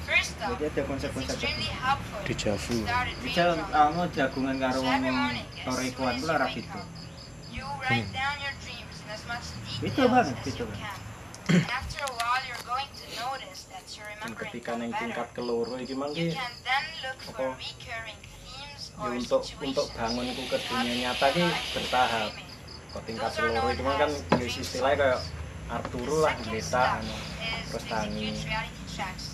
jadi 0.06 0.70
ada 0.70 0.82
konsep-konsep 0.86 1.34
Di 2.22 2.34
Javu. 2.38 2.78
misal 3.26 3.58
kamu 3.58 4.02
jagungan 4.14 4.56
karo 4.62 4.78
wong 4.86 5.02
torikoan 5.66 6.14
itu 6.22 6.62
gitu. 6.62 6.78
Itu 9.82 10.02
banget, 10.06 10.36
itu 10.46 10.62
banget. 10.62 11.05
Ketika 14.36 14.74
nang 14.74 14.90
tingkat 14.90 15.28
keloro 15.30 15.78
iki 15.78 15.94
mang 15.94 16.10
ki 16.10 16.34
apa? 16.34 17.54
ya 18.96 19.08
untuk 19.14 19.42
untuk 19.62 19.86
bangunku 19.94 20.42
ke 20.50 20.58
dunia 20.66 20.94
nyata 21.06 21.30
ki 21.30 21.46
bertahap. 21.70 22.32
kok 22.90 23.02
tingkat 23.06 23.30
keloro 23.38 23.68
itu 23.70 23.82
kan 23.86 24.10
ya 24.10 24.46
istilahnya 24.46 24.96
kayak 24.98 25.20
Arturo 25.66 26.22
lah 26.22 26.34
desa 26.46 27.02
anu 27.02 27.16
terus 27.66 27.84
tangi. 27.90 28.30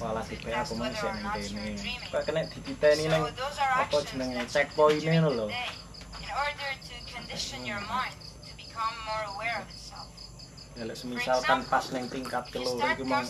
Walah 0.00 0.24
tipe 0.24 0.48
aku 0.48 0.72
mau 0.80 0.88
sih 0.88 1.04
nang 1.04 1.36
kene. 1.36 1.76
Kok 2.08 2.22
kena 2.24 2.40
dititeni 2.48 3.04
nang 3.12 3.28
apa 3.56 3.96
jenenge 4.08 4.42
checkpoint 4.48 5.04
ini 5.04 5.20
lho. 5.20 5.46
Condition 7.12 7.60
your 7.68 7.84
mind 7.84 8.16
to 8.48 8.52
become 8.56 8.96
more 9.04 9.36
aware 9.36 9.60
of 9.60 9.81
itself. 10.72 10.88
Ya 10.88 10.94
semisal 10.96 11.38
kan 11.44 11.60
pas 11.68 11.84
nang 11.92 12.08
tingkat 12.08 12.44
keloro 12.48 12.80
iku 12.80 13.04
mang 13.04 13.26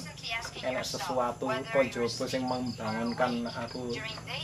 yourself 0.63 1.03
sesuatu 1.03 1.51
you're 1.51 1.87
jopo 1.91 2.25
sing 2.31 2.43
membangunkan 2.47 3.47
aku 3.51 3.91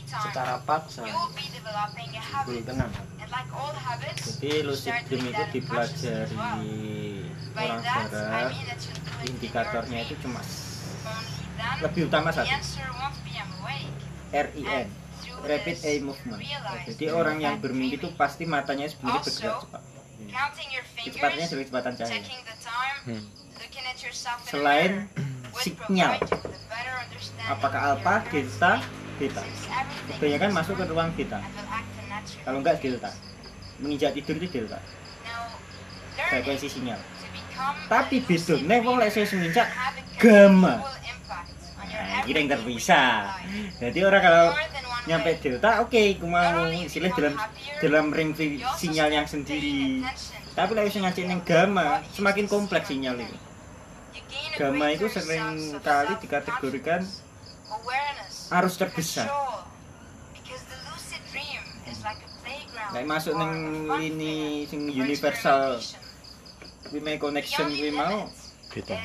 secara 0.07 0.59
paksa 0.67 1.07
you 1.07 1.15
will 1.15 1.31
be 1.31 1.47
developing 1.55 2.11
a 2.11 2.23
Betul 2.23 2.59
habit. 2.59 2.63
tenan. 2.67 2.91
And 2.91 3.31
like 3.31 3.51
all 3.55 3.75
habits, 3.75 4.39
jadi 4.43 4.67
lucid 4.67 4.95
dream 5.07 5.25
itu 5.31 5.45
dipelajari 5.55 6.37
orang 7.59 7.81
barat 7.83 8.53
indikatornya 9.27 9.99
itu 10.07 10.15
cuma 10.23 10.41
lebih 11.83 12.07
utama 12.11 12.31
satu. 12.31 12.51
REM 14.29 14.89
rapid 15.39 15.77
eye 15.85 16.01
movement 16.05 16.41
jadi 16.85 17.07
orang 17.17 17.41
yang 17.41 17.57
bermimpi 17.63 17.97
itu 17.97 18.09
pasti 18.13 18.45
matanya 18.45 18.91
sebenarnya 18.91 19.23
bergerak 19.25 19.57
cepat 19.65 19.83
counting 20.27 20.69
your 20.69 20.85
kecepatnya 20.97 21.15
fingers, 21.39 21.49
dari 21.49 21.63
kecepatan 21.63 21.93
cahaya. 21.95 22.11
checking 22.11 22.41
the 22.43 22.57
time, 22.59 22.97
Hmm. 23.05 23.23
looking 23.57 23.85
at 23.85 23.99
yourself 23.99 24.39
in 24.39 24.45
a 24.45 24.51
selain 24.51 24.91
sinyal 25.55 26.13
apakah 27.49 27.81
alpha, 27.89 28.15
since 29.41 29.67
everything 29.69 30.11
kebanyakan 30.13 30.51
masuk 30.53 30.75
ke 30.75 30.85
ruang 30.87 31.11
naturally. 32.09 32.45
kalau 32.45 32.59
enggak 32.59 32.77
delta. 32.79 33.11
Menginjak 33.79 34.11
tidur 34.13 34.35
itu 34.37 34.47
delta. 34.53 34.79
Now, 35.23 35.55
frekuensi 36.29 36.67
sinyal. 36.69 36.99
to 36.99 37.27
become 37.31 37.77
tapi 37.87 38.17
lucid 38.19 38.59
bedone 38.59 38.77
wong 38.81 38.97
lek 38.99 39.09
saya 39.09 39.27
a 39.27 39.67
gamma. 40.19 40.83
considerable 40.83 40.99
impact 41.01 41.51
on 41.77 41.87
your 41.87 42.03
Nah, 42.03 42.23
ini 42.25 42.37
yang 42.37 42.49
terpisah. 42.51 43.11
jadi 43.79 43.99
orang 44.05 44.21
kalau 44.21 44.47
nyampe 45.07 45.39
delta 45.39 45.85
oke 45.85 46.19
aku 46.19 46.27
only 46.27 46.89
istilah 46.89 47.13
become 47.15 47.15
dalam 47.15 47.35
dalam 47.79 48.05
ring 48.11 48.33
sinyal 48.81 49.13
yang 49.13 49.27
sendiri. 49.29 50.03
Tapi 50.59 50.75
wis 50.75 50.99
ngacik 50.99 51.25
ning 51.29 51.41
gamma 51.47 52.03
semakin 52.11 52.51
kompleks 52.51 52.91
sinyal 52.91 53.21
a 53.21 53.29
gamma 54.59 54.91
itu 54.91 55.07
sering 55.07 55.79
kali 55.79 56.15
dikategorikan 56.19 57.07
arus 58.59 58.75
terbesar. 58.75 59.31
Lek 62.89 63.05
masuk 63.05 63.37
fun 63.37 63.53
lini 64.01 64.65
sing 64.67 64.89
universal 64.89 65.79
kuwi 66.89 67.01
may 67.05 67.21
connection 67.21 67.69
kuwi 67.71 67.93
mau 67.93 68.27
kita. 68.73 68.99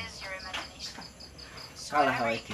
Whatever 1.94 2.26
awake 2.26 2.50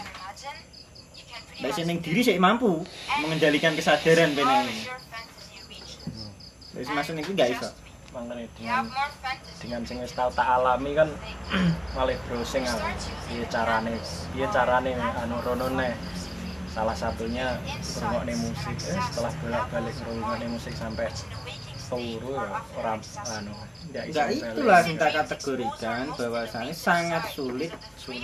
Mbak 1.60 1.72
Sen 1.76 1.92
diri 2.00 2.24
sik 2.24 2.40
mampu 2.40 2.80
mengendalikan 3.20 3.76
kesadaran 3.76 4.32
bener 4.32 4.64
ini. 4.64 4.88
Mbak 6.72 6.92
masuk 6.96 7.14
ini 7.20 7.32
gak 7.36 7.52
iso. 7.52 7.68
Mangkane 8.10 8.48
dengan 8.56 8.88
dengan 9.60 9.80
sing 9.86 10.00
wis 10.02 10.16
tau 10.16 10.32
tak 10.32 10.42
alami 10.42 10.96
kan 10.96 11.06
malah 11.94 12.16
browsing 12.26 12.64
aku. 12.64 12.80
Piye 13.28 13.44
carane? 13.52 13.94
Piye 14.32 14.48
carane 14.48 14.96
anu 14.96 15.36
ronone? 15.44 15.92
Salah 16.72 16.96
satunya 16.96 17.60
rungokne 17.98 18.34
musik 18.40 18.76
eh, 18.88 18.98
setelah 19.10 19.32
bolak-balik 19.44 19.94
rungokne 20.06 20.46
musik 20.48 20.74
sampai 20.74 21.12
turu 21.90 22.38
ya 22.38 22.62
ora 22.78 22.94
anu 23.34 23.52
Enggak 23.90 24.28
itulah 24.30 24.86
tak 24.86 25.10
kategorikan 25.18 26.14
bahwasanya 26.14 26.70
sangat 26.70 27.26
sulit 27.34 27.74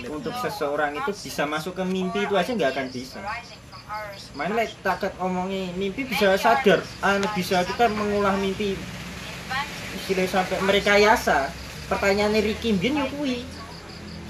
untuk 0.07 0.31
seseorang 0.39 0.95
itu 0.95 1.11
bisa 1.11 1.43
masuk 1.43 1.75
ke 1.75 1.83
mimpi 1.83 2.23
itu 2.23 2.39
aja 2.39 2.55
nggak 2.55 2.71
akan 2.71 2.87
bisa. 2.87 3.19
Main 4.31 4.55
lek 4.55 4.71
tak 4.79 5.03
ket 5.03 5.13
omongi 5.19 5.75
mimpi 5.75 6.07
bisa 6.07 6.39
sadar, 6.39 6.79
anu 7.03 7.27
bisa 7.35 7.67
kita 7.67 7.91
mengulah 7.91 8.39
mimpi 8.39 8.79
istilahnya 9.99 10.31
sampai 10.31 10.57
merekayasa. 10.63 11.51
Pertanyaannya 11.91 12.39
Ricky 12.47 12.79
Mbien 12.79 13.03
yo 13.03 13.07
kuwi. 13.11 13.43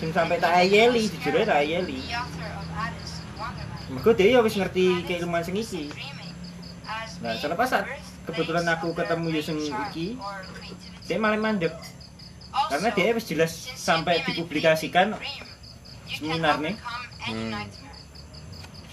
Sing 0.01 0.10
sampai 0.13 0.41
tak 0.41 0.53
ayeli, 0.58 1.10
jujur 1.10 1.41
tak 1.46 1.62
ayeli. 1.62 2.01
Mergo 3.94 4.12
dia 4.13 4.38
ya 4.38 4.39
wis 4.41 4.58
ngerti 4.58 5.06
keilmuan 5.06 5.46
sing 5.46 5.58
iki. 5.58 5.89
Nah, 7.17 7.34
selepas 7.34 7.65
saat 7.65 7.86
kebetulan 8.27 8.67
aku 8.67 8.91
ketemu 8.91 9.25
yo 9.31 9.41
sing 9.41 9.57
iki, 9.63 10.19
dia 11.07 11.17
malah 11.17 11.39
mandek. 11.39 11.74
Karena 12.51 12.89
dia 12.91 13.15
wis 13.15 13.25
jelas 13.27 13.51
sampai 13.79 14.19
dipublikasikan 14.27 15.15
seminar 16.12 16.60
nih. 16.60 16.75
Hmm. 17.27 17.53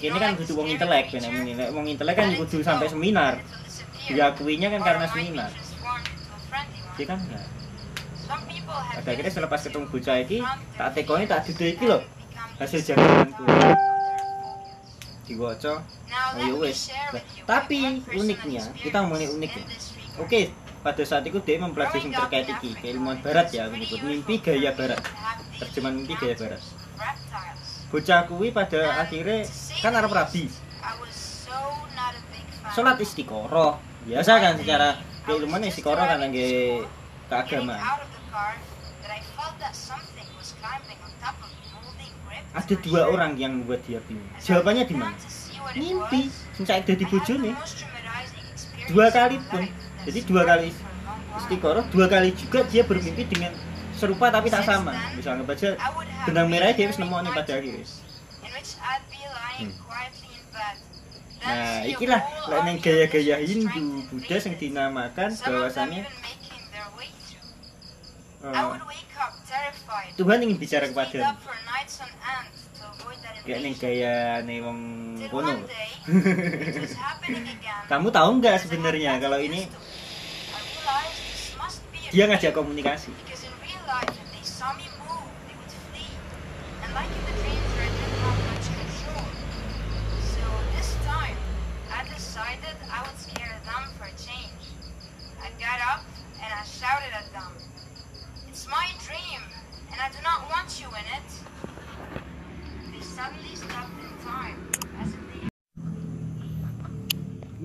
Ini 0.04 0.18
kan 0.20 0.36
kudu 0.36 0.52
wong 0.58 0.68
intelek 0.68 1.16
ben 1.16 1.24
menilai 1.32 1.72
wong 1.72 1.86
intelek 1.88 2.14
kan 2.18 2.28
kudu 2.36 2.60
sampai 2.60 2.86
seminar. 2.90 3.40
Diakuinya 4.04 4.68
kan 4.68 4.80
karena 4.84 5.06
seminar. 5.08 5.50
Dia 6.94 7.06
kan 7.08 7.18
enggak. 7.24 7.44
Pada 8.74 9.08
akhirnya 9.12 9.32
selepas 9.32 9.60
ketemu 9.64 9.86
bocah 9.88 10.16
iki, 10.20 10.38
tak 10.76 10.88
tekoni 10.96 11.24
tak 11.24 11.44
duduk 11.48 11.68
iki 11.72 11.84
lho. 11.88 11.98
Hasil 12.60 12.80
jangkalanku. 12.84 13.44
Diwaca. 15.24 15.80
Oh 15.80 16.64
ya. 16.64 16.72
Nah, 17.12 17.22
Tapi 17.48 18.04
uniknya, 18.12 18.62
kita 18.76 18.96
ngomongin 19.04 19.30
unik 19.40 19.52
ya. 19.56 19.64
Oke, 20.20 20.40
pada 20.84 21.02
saat 21.02 21.24
itu 21.24 21.40
dia 21.40 21.56
mempelajari 21.58 22.06
yang 22.06 22.14
terkait 22.14 22.46
iki, 22.46 22.70
keilmuan 22.78 23.18
barat 23.24 23.48
ya, 23.50 23.66
aku 23.66 23.80
nyebut 23.80 24.00
mimpi 24.04 24.34
gaya 24.38 24.70
barat. 24.76 25.00
Terjemahan 25.58 25.94
mimpi 25.96 26.14
gaya 26.20 26.36
barat. 26.36 26.60
Bocah 27.88 28.20
kuwi 28.28 28.52
pada 28.52 29.00
akhirnya 29.00 29.48
kan 29.80 29.96
arep 29.96 30.12
rabi. 30.12 30.44
Salat 32.74 32.98
istiqoroh. 33.00 33.80
Biasa 34.04 34.32
kan 34.42 34.54
secara 34.60 35.00
keilmuan 35.24 35.64
istiqoroh 35.64 36.04
kan 36.04 36.20
nggih 36.28 36.84
keagamaan. 37.32 37.80
Ada 42.54 42.74
dua 42.78 43.10
orang 43.10 43.34
yang 43.34 43.58
membuat 43.58 43.82
dia 43.82 43.98
bingung. 44.06 44.30
Jawabannya 44.38 44.86
di 44.86 44.94
mana? 44.94 45.18
Mimpi. 45.74 46.30
Saiki 46.62 46.94
dadi 46.94 47.04
bojone. 47.10 47.50
Dua 48.94 49.06
kali 49.10 49.36
pun. 49.50 49.66
Jadi 50.06 50.20
dua 50.28 50.42
kali 50.46 50.70
istiqoroh, 51.34 51.84
dua 51.90 52.06
kali 52.06 52.30
juga 52.36 52.62
dia 52.70 52.86
bermimpi 52.86 53.26
dengan 53.26 53.50
serupa 53.98 54.30
tapi 54.30 54.52
tak 54.52 54.62
sama. 54.62 54.94
Bisa 55.18 55.34
anggap 55.34 55.56
aja 55.58 55.68
benang 56.30 56.46
merahnya 56.46 56.78
dia 56.78 56.86
wis 56.92 56.98
nemu 57.00 57.16
nih 57.26 57.32
pada 57.34 57.52
akhirnya. 57.58 57.86
Nah, 61.44 61.84
ikilah 61.84 62.20
ning 62.64 62.80
gaya-gaya 62.80 63.36
Hindu, 63.44 64.00
Buddha 64.08 64.36
sing 64.40 64.56
dinamakan 64.56 65.28
bahwasanya 65.44 66.08
eh, 68.44 68.72
Tuhan 70.14 70.38
ingin 70.44 70.58
bicara 70.58 70.86
kepada 70.88 71.36
kayak 73.44 73.60
ning 73.60 73.76
gaya 73.76 74.40
nih 74.40 74.58
wong 74.64 74.80
kono. 75.28 75.54
Kamu 77.90 78.08
tahu 78.08 78.30
nggak 78.40 78.56
sebenarnya 78.64 79.20
kalau 79.20 79.36
ini 79.36 79.68
dia 82.08 82.24
ngajak 82.24 82.56
komunikasi. 82.56 83.12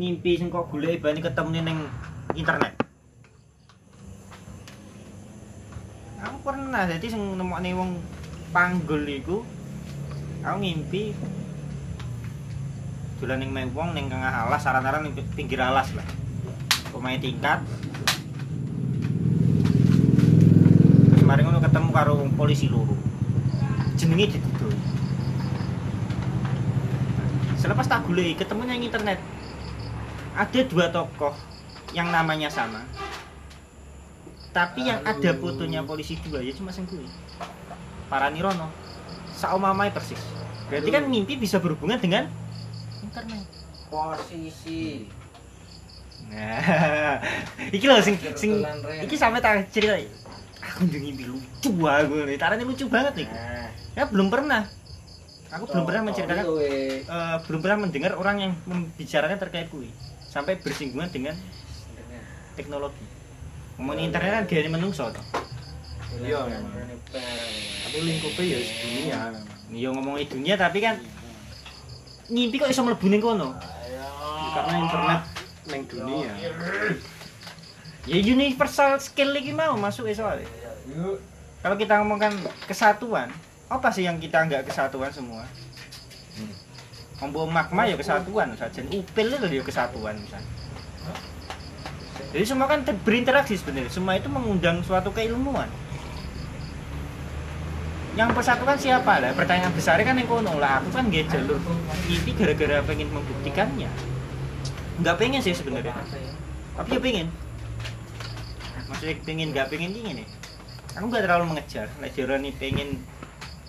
Mimpi 0.10 0.42
sing 0.42 0.50
kok 0.50 0.74
golek 0.74 1.06
bani 1.06 1.22
ketemu 1.22 1.62
ning 1.62 1.86
internet. 2.34 2.74
Aku 6.18 6.42
pernah 6.42 6.90
jadi 6.90 7.06
sing 7.14 7.38
nemokne 7.38 7.78
wong 7.78 8.02
panggul 8.50 9.06
iku 9.06 9.46
aku 10.42 10.58
ngimpi 10.66 11.14
dolan 13.22 13.38
ning 13.38 13.54
mewong 13.54 13.94
ning 13.94 14.10
tengah 14.10 14.50
alas 14.50 14.66
saran-saran 14.66 15.06
ning 15.06 15.14
pinggir 15.38 15.62
alas 15.62 15.94
lah. 15.94 16.10
Pemain 16.90 17.22
tingkat. 17.22 17.62
Kemarin 21.22 21.44
ngono 21.46 21.62
ketemu 21.62 21.90
karo 21.94 22.14
polisi 22.34 22.66
loro. 22.66 22.98
Jenenge 23.94 24.42
dituduh. 24.42 24.74
Selepas 27.62 27.86
tak 27.86 28.10
goleki 28.10 28.42
ketemu 28.42 28.66
nang 28.66 28.82
internet. 28.82 29.22
Ada 30.40 30.64
dua 30.72 30.88
tokoh 30.88 31.36
yang 31.92 32.08
namanya 32.16 32.48
sama. 32.48 32.80
Tapi 34.56 34.88
yang 34.88 35.04
ada 35.04 35.36
fotonya 35.36 35.84
polisi 35.84 36.16
dua 36.24 36.40
ya 36.40 36.56
cuma 36.56 36.72
sing 36.72 36.88
kuwi. 36.88 37.04
Paranirono. 38.08 38.72
Saomamai 39.36 39.92
persis. 39.92 40.20
Berarti 40.72 40.90
kan 40.96 41.04
mimpi 41.12 41.36
bisa 41.36 41.60
berhubungan 41.60 42.00
dengan 42.00 42.32
internet. 43.04 43.44
posisi 43.90 45.10
Nah, 46.30 47.18
iki 47.74 47.90
lho 47.90 47.98
sing 48.06 48.14
sing 48.38 48.62
iki 49.02 49.16
sampe 49.18 49.42
tak 49.42 49.66
cerita. 49.74 49.98
Aku 50.62 50.86
njuk 50.86 51.02
ngimpi 51.02 51.24
lucu 51.26 51.72
aku 51.84 52.28
nih. 52.28 52.38
Tarane 52.38 52.64
lucu 52.64 52.86
banget 52.86 53.24
nih. 53.24 53.28
nah 53.28 53.68
Ya 53.98 54.04
belum 54.06 54.30
pernah. 54.30 54.68
Aku 55.50 55.66
belum 55.66 55.84
pernah 55.90 56.02
menceritakan 56.06 56.46
eh, 56.62 57.02
belum 57.50 57.60
pernah 57.66 57.78
mendengar 57.82 58.14
orang 58.14 58.38
yang 58.46 58.52
membicarakan 58.70 59.42
terkait 59.42 59.68
kui 59.74 59.90
sampai 60.30 60.62
bersinggungan 60.62 61.10
dengan 61.10 61.36
teknologi. 62.54 63.04
Ngomongin 63.82 64.14
internet 64.14 64.32
kan 64.32 64.44
gaya 64.46 64.70
menungso 64.70 65.10
toh. 65.10 65.26
Iya, 66.20 66.42
memang. 66.46 66.74
tapi 67.86 67.98
lingkupnya 68.06 68.44
ya 68.46 68.60
dunia 68.62 69.20
Iya 69.70 69.88
ngomongin 69.94 70.26
dunia 70.30 70.54
tapi 70.58 70.82
kan 70.82 70.98
ngimpi 72.30 72.62
kok 72.62 72.70
iso 72.70 72.82
mlebu 72.86 73.06
ning 73.10 73.22
kono. 73.22 73.54
karena 74.50 74.76
internet 74.82 75.22
neng 75.70 75.82
dunia 75.86 76.34
Ya 78.10 78.18
universal 78.18 78.98
skill 78.98 79.38
iki 79.38 79.54
mau 79.54 79.78
masuk 79.78 80.10
iso 80.10 80.26
ae. 80.26 80.42
Kalau 81.62 81.76
kita 81.78 82.02
ngomongkan 82.02 82.34
kesatuan, 82.66 83.30
apa 83.70 83.94
sih 83.94 84.10
yang 84.10 84.18
kita 84.18 84.50
nggak 84.50 84.66
kesatuan 84.66 85.14
semua? 85.14 85.46
Ombo 87.20 87.44
magma 87.48 87.84
ya 87.84 88.00
kesatuan 88.00 88.56
saja. 88.56 88.80
Upil 88.80 89.28
itu 89.28 89.48
ya 89.52 89.64
kesatuan 89.64 90.16
misalnya. 90.16 90.48
Jadi 92.30 92.46
semua 92.46 92.70
kan 92.70 92.86
ter- 92.86 93.00
berinteraksi 93.02 93.60
sebenarnya. 93.60 93.92
Semua 93.92 94.16
itu 94.16 94.30
mengundang 94.32 94.80
suatu 94.86 95.12
keilmuan. 95.12 95.68
Yang 98.16 98.30
persatukan 98.36 98.78
siapa 98.80 99.20
lah? 99.20 99.32
Pertanyaan 99.36 99.74
besarnya 99.74 100.06
kan 100.06 100.16
yang 100.20 100.30
kono 100.30 100.60
lah. 100.60 100.80
Aku 100.84 100.92
kan 100.92 101.08
gak 101.08 101.28
jalur 101.32 101.60
ini 102.08 102.32
gara-gara 102.36 102.84
pengen 102.86 103.10
membuktikannya. 103.12 103.90
Nggak 105.00 105.16
pengen 105.16 105.40
sih 105.40 105.56
sebenarnya. 105.56 105.96
Tapi 106.76 106.96
ya 106.96 107.00
pengen. 107.00 107.28
Maksudnya 108.92 109.16
pengen 109.24 109.48
nggak 109.56 109.68
pengen 109.72 109.92
ini 109.96 110.24
nih. 110.24 110.28
Aku 111.00 111.08
nggak 111.08 111.24
terlalu 111.24 111.56
mengejar. 111.56 111.88
Lek 112.04 112.16
nih 112.16 112.54
pengen 112.60 112.90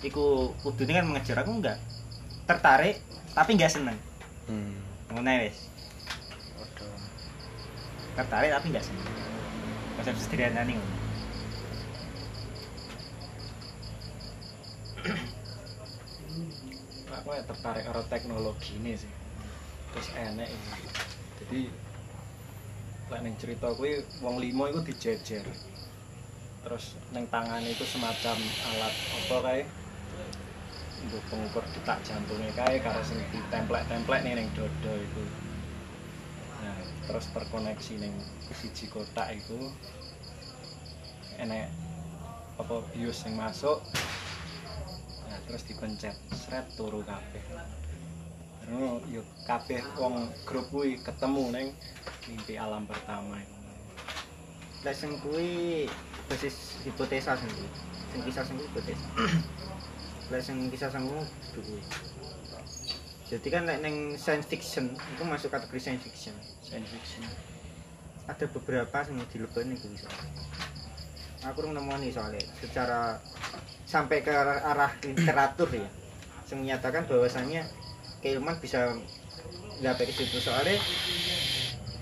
iku 0.00 0.56
kudune 0.64 0.92
kan 0.96 1.06
mengejar 1.06 1.36
aku 1.44 1.50
enggak. 1.60 1.78
Tertarik 2.48 2.98
tapi 3.34 3.50
nggak 3.56 3.72
seneng. 3.72 3.98
Hmm. 4.50 4.78
ngono 5.10 5.30
wis. 5.46 5.68
Tertarik 8.14 8.50
tapi 8.50 8.66
nggak 8.70 8.86
seneng. 8.86 9.06
Konsep 9.98 10.16
sederhana 10.16 10.62
nih 10.64 10.78
aku 17.20 17.36
ya 17.36 17.42
tertarik 17.44 17.84
karo 17.86 18.02
teknologi 18.10 18.74
ini 18.80 18.96
sih. 18.98 19.12
Terus 19.94 20.08
enek 20.18 20.48
ini. 20.50 20.70
Jadi 21.38 21.60
lek 23.10 23.20
neng 23.22 23.34
cerita 23.38 23.70
aku, 23.70 23.86
wong 24.18 24.42
limo 24.42 24.66
itu 24.66 24.80
dijejer. 24.82 25.46
Terus 26.66 26.98
neng 27.14 27.30
tangan 27.30 27.62
itu 27.62 27.86
semacam 27.86 28.36
alat 28.74 28.94
apa 28.94 29.36
kayak 29.46 29.66
untuk 31.10 31.26
pengukur 31.26 31.66
detak 31.74 31.98
jantungnya. 32.06 32.54
Kae 32.54 32.78
karo 32.78 33.02
sing 33.02 33.18
ditemplek-templek 33.34 34.22
nih 34.22 34.38
ning 34.38 34.46
dodo 34.54 34.94
itu. 34.94 35.24
Nah 36.62 36.78
terus 37.10 37.26
terkoneksi 37.34 37.98
ning 37.98 38.14
siji 38.54 38.86
kotak 38.86 39.34
itu. 39.34 39.58
Enek 41.42 41.66
apa 42.62 42.86
bios 42.94 43.26
yang 43.26 43.42
masuk. 43.42 43.82
Nah 45.26 45.38
terus 45.50 45.66
dipencet. 45.66 46.14
Seret 46.30 46.70
turu 46.78 47.02
kabeh. 47.02 47.42
Terus 48.62 49.02
yuk 49.10 49.26
kabeh 49.50 49.82
wong 49.98 50.30
grup 50.46 50.70
kuwi 50.70 50.94
ketemu 51.02 51.44
ning 51.50 51.66
mimpi 52.30 52.54
alam 52.54 52.86
pertama 52.86 53.42
itu. 53.42 53.58
Lek 54.86 54.94
sing 54.94 55.18
kuwi 55.26 55.90
basis 56.30 56.78
hipotesa 56.86 57.34
sing 57.34 57.50
kuwi. 57.50 57.70
Sing 58.14 58.20
kisah 58.22 58.46
sing 58.46 58.62
hipotesa 58.62 59.06
lek 60.30 60.42
sing 60.42 60.56
kisah 60.70 60.90
kudu 60.94 61.60
kuwi 61.60 61.82
jadi 63.30 63.46
kan 63.46 63.62
lek 63.66 63.78
ning 63.82 64.18
science 64.18 64.46
fiction 64.50 64.90
itu 64.90 65.22
masuk 65.22 65.54
kategori 65.54 65.78
science 65.78 66.02
fiction. 66.02 66.34
Science 66.66 66.90
fiction. 66.90 67.22
Ada 68.26 68.50
beberapa 68.50 69.06
sing 69.06 69.22
dileboni 69.30 69.78
kuwi 69.78 69.94
soalnya. 69.94 70.34
Aku 71.46 71.62
urung 71.62 71.78
nemoni 71.78 72.10
soalnya 72.10 72.42
secara 72.58 73.22
sampai 73.86 74.26
ke 74.26 74.34
arah, 74.34 74.66
arah 74.74 74.90
literatur 75.02 75.70
ya 75.70 75.86
yang 76.50 76.66
menyatakan 76.66 77.06
bahwasannya 77.06 77.62
keilmuan 78.18 78.58
bisa 78.58 78.98
nggak 79.78 80.02
ke 80.02 80.12
situ 80.12 80.42
soalnya 80.42 80.76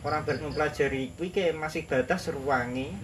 orang 0.03 0.25
barat 0.25 0.41
mempelajari 0.41 1.13
kuwi 1.17 1.29
kayak 1.29 1.61
masih 1.61 1.85
batas 1.85 2.33
ruangi 2.33 2.97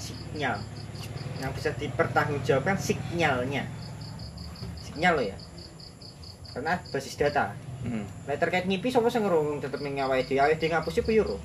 sinyal 0.00 0.58
yang 1.42 1.50
bisa 1.50 1.74
dipertanggungjawabkan 1.74 2.78
sinyalnya 2.78 3.66
sinyal 4.86 5.18
loh 5.18 5.26
ya 5.26 5.36
karena 6.54 6.78
basis 6.94 7.18
data 7.18 7.58
Hmm. 7.82 8.06
Lah 8.30 8.38
terkait 8.38 8.62
ngipi 8.62 8.94
sapa 8.94 9.10
sing 9.10 9.26
ngrungung 9.26 9.58
tetep 9.58 9.82
ning 9.82 9.98
awake 9.98 10.30
dhewe 10.30 10.38
awake 10.38 10.62
dhewe 10.62 10.70
ngapus 10.70 11.02
yo 11.02 11.26
ro? 11.26 11.36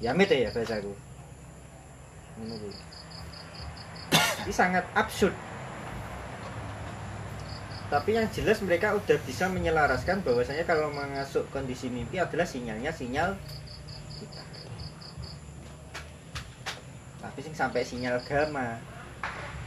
Ya 0.00 0.16
mit 0.16 0.32
ya. 0.32 0.48
Ngono 0.48 2.54
kuwi. 2.56 2.72
Ini 4.48 4.52
sangat 4.54 4.88
absurd. 4.96 5.36
Tapi 7.88 8.16
yang 8.16 8.28
jelas 8.32 8.60
mereka 8.64 8.96
udah 8.96 9.16
bisa 9.24 9.48
menyelaraskan 9.48 10.24
bahwasanya 10.24 10.64
kalau 10.64 10.92
masuk 10.92 11.44
kondisi 11.52 11.92
mimpi 11.92 12.20
adalah 12.20 12.48
sinyalnya 12.48 12.92
sinyal 12.92 13.36
kita. 14.20 14.42
Tapi 17.38 17.46
sing 17.46 17.54
sampai 17.54 17.86
sinyal 17.86 18.18
gamma 18.26 18.82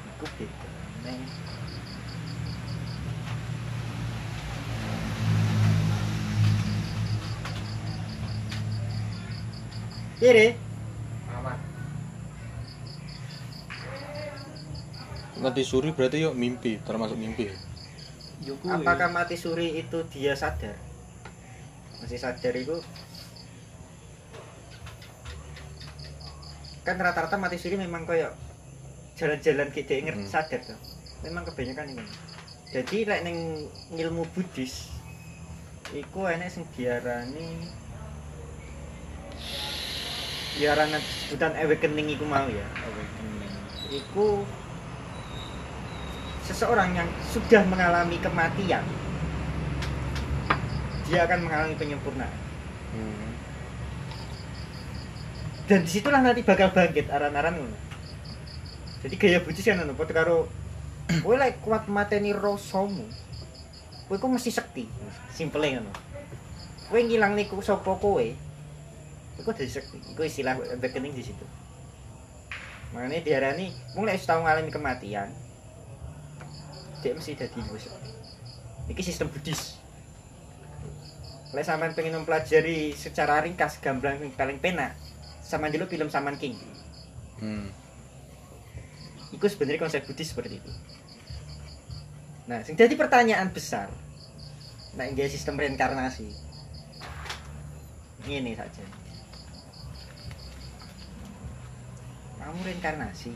itu 0.03 0.27
beda. 0.35 0.67
Neng 1.07 1.23
Kiri. 10.19 10.47
Nanti 15.39 15.63
suri 15.63 15.95
berarti 15.95 16.27
yuk 16.27 16.35
mimpi, 16.35 16.75
termasuk 16.83 17.15
mimpi. 17.15 17.55
Apakah 18.67 19.15
mati 19.15 19.39
suri 19.39 19.79
itu 19.79 20.03
dia 20.11 20.35
sadar? 20.35 20.75
Masih 22.03 22.19
sadar 22.19 22.51
itu? 22.51 22.83
Kan 26.91 26.99
rata-rata 26.99 27.39
mati 27.39 27.55
suri 27.55 27.79
memang 27.79 28.03
kayak 28.03 28.35
jalan-jalan 29.15 29.71
gitu 29.71 29.95
ngerti 29.95 30.27
Hmm. 30.27 30.35
sadar 30.35 30.59
tuh. 30.59 30.75
Memang 31.23 31.47
kebanyakan 31.47 31.95
ini. 31.95 32.03
Jadi 32.67 33.07
lek 33.07 33.23
ning 33.23 33.63
ilmu 33.95 34.27
Buddhis 34.35 34.91
iku 35.95 36.27
enek 36.27 36.51
sing 36.51 36.67
diarani 36.75 37.63
diarani 40.59 40.99
sebutan 40.99 41.55
awakening 41.63 42.11
iku 42.11 42.27
mau 42.27 42.43
ya. 42.51 42.67
awakening 42.83 43.55
Iku 43.87 44.43
seseorang 46.43 46.91
yang 46.91 47.07
sudah 47.31 47.63
mengalami 47.71 48.19
kematian 48.19 48.83
dia 51.07 51.23
akan 51.23 51.39
mengalami 51.47 51.79
penyempurnaan 51.79 52.35
Hmm. 52.91 53.30
Dan 55.71 55.87
di 55.87 55.91
situlah 55.95 56.19
nanti 56.19 56.43
bakal 56.43 56.75
bangkit 56.75 57.07
aran-aran 57.07 57.55
jadi 59.07 59.15
gaya 59.15 59.39
Buddhis 59.39 59.63
kan 59.63 59.79
ngono 59.79 59.95
padha 59.95 60.13
karo 60.13 60.51
kowe 61.23 61.33
lek 61.39 61.63
kuat 61.63 61.87
mateni 61.87 62.35
rasamu 62.35 63.07
kowe 64.05 64.17
ku 64.19 64.27
mesti 64.27 64.51
sekti. 64.51 64.85
Simple 65.31 65.79
ngono. 65.79 65.91
Kowe 66.91 66.99
ngilang 66.99 67.33
niku 67.33 67.63
sapa 67.63 67.97
kowe? 67.97 68.27
Iku 69.39 69.49
dadi 69.55 69.71
sekti. 69.71 69.97
Iku 70.11 70.21
istilah 70.21 70.59
awakening 70.59 71.15
di 71.15 71.23
situ. 71.23 71.45
Makanya 72.91 73.23
diarani 73.23 73.71
wis 73.95 74.27
tau 74.27 74.43
ngalami 74.43 74.67
kematian 74.67 75.31
dia 77.01 77.11
mesti 77.15 77.33
wis 77.71 77.87
sekti. 77.87 78.11
Iki 78.91 79.01
sistem 79.01 79.31
Buddhis. 79.31 79.79
Lek 81.55 81.65
sampean 81.65 81.97
pengen 81.97 82.21
mempelajari 82.21 82.93
secara 82.93 83.41
ringkas 83.41 83.81
gamblang 83.81 84.19
paling 84.37 84.61
penak 84.61 84.93
sama 85.51 85.67
dulu 85.67 85.83
film 85.91 86.07
Saman 86.07 86.39
King. 86.39 86.55
Hmm. 87.43 87.67
itu 89.31 89.47
sebenarnya 89.47 89.81
konsep 89.81 90.03
Buddhis 90.05 90.31
seperti 90.31 90.59
itu. 90.59 90.71
Nah 92.47 92.63
sing 92.63 92.75
jadi 92.79 92.95
pertanyaan 92.95 93.51
besar 93.51 93.91
nah 94.91 95.07
ini 95.07 95.23
sistem 95.31 95.55
reinkarnasi. 95.55 96.27
Ini 98.27 98.53
saja. 98.53 98.83
Kamu 102.43 102.59
reinkarnasi? 102.59 103.31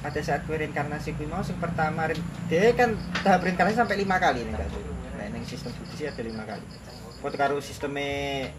Pada 0.00 0.20
saat 0.22 0.46
gue 0.46 0.56
reinkarnasi 0.56 1.18
gue 1.18 1.26
mau 1.26 1.42
yang 1.42 1.58
pertama 1.58 2.06
dia 2.46 2.70
kan 2.78 2.94
tahap 3.26 3.42
reinkarnasi 3.42 3.76
sampai 3.76 3.98
lima 3.98 4.22
kali 4.22 4.46
nih 4.46 4.54
nah 4.54 5.24
ini 5.26 5.42
sistem 5.42 5.74
Buddhis 5.74 6.06
ada 6.06 6.22
lima 6.22 6.46
kali. 6.46 6.62
Foto 7.18 7.34
karo 7.34 7.58
sistemnya 7.58 8.54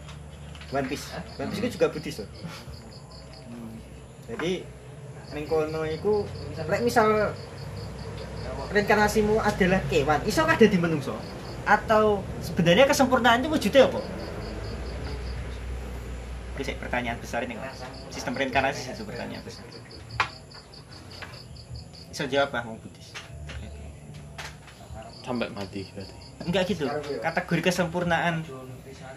One 0.68 0.84
Piece. 0.84 1.08
One 1.40 1.48
Piece 1.48 1.60
itu 1.64 1.80
juga 1.80 1.88
Buddhis 1.88 2.20
loh. 2.20 2.28
Jadi 4.28 4.60
ning 5.32 5.44
kono 5.48 5.84
iku 5.88 6.24
misal 6.84 7.32
reinkarnasimu 8.68 9.40
adalah 9.40 9.80
kewan 9.88 10.20
iso 10.28 10.44
ada 10.44 10.66
di 10.68 10.76
menungso? 10.76 11.16
Atau 11.64 12.20
sebenarnya 12.44 12.84
kesempurnaan 12.84 13.40
itu 13.40 13.48
wujudnya 13.48 13.88
apa? 13.88 14.00
Ini 16.58 16.74
pertanyaan 16.76 17.18
besar 17.22 17.46
ini 17.48 17.56
sistem 18.12 18.36
reinkarnasi 18.36 18.92
itu 18.92 19.04
pertanyaan 19.08 19.40
besar. 19.40 19.64
Iso 22.12 22.28
jawab 22.28 22.52
lah 22.52 22.68
wong 22.68 22.76
Buddhis. 22.84 23.16
Sampai 25.24 25.48
mati 25.52 25.88
berarti. 25.92 26.27
Enggak 26.42 26.70
gitu. 26.70 26.86
Kategori 27.22 27.60
kesempurnaan. 27.70 28.46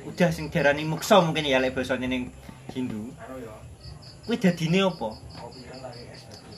Udah 0.07 0.29
sing 0.33 0.49
diarani 0.49 0.85
muksa 0.85 1.21
mungkin 1.21 1.45
ya 1.45 1.61
lek 1.61 1.77
basane 1.77 2.09
ning 2.09 2.33
Hindu. 2.73 3.13
Kuwi 4.25 4.37
dadine 4.37 4.85
apa? 4.85 5.09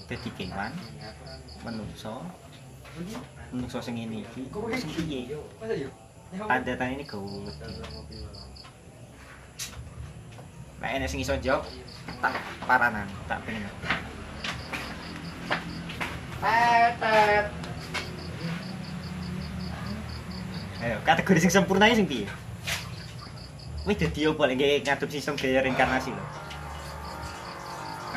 Dadi. 0.08 0.30
Kewan 0.36 0.72
menungso. 1.64 2.24
Menungso? 3.52 3.80
Sing 3.84 4.00
ngene 4.00 4.24
iki. 4.24 4.48
Sing 4.80 4.90
piye? 4.96 5.36
Tanda 6.34 6.86
ini 6.90 7.06
gawe 7.06 7.30
Nah, 10.84 10.92
ini 10.92 11.08
sing 11.08 11.24
iso 11.24 11.32
jawab 11.40 11.64
tak 12.20 12.36
paranan, 12.68 13.08
tak 13.24 13.40
pengen. 13.48 13.64
Petet. 16.44 17.48
Ayo, 20.84 21.00
kategori 21.08 21.48
sing 21.48 21.52
sempurna 21.56 21.88
sing 21.96 22.04
piye? 22.04 22.28
Wih, 23.88 23.96
dadi 23.96 24.28
opo 24.28 24.44
lek 24.44 24.60
nggih 24.60 24.84
ngadep 24.84 25.08
sistem 25.08 25.40
gaya 25.40 25.64
reinkarnasi 25.64 26.12
lho. 26.12 26.26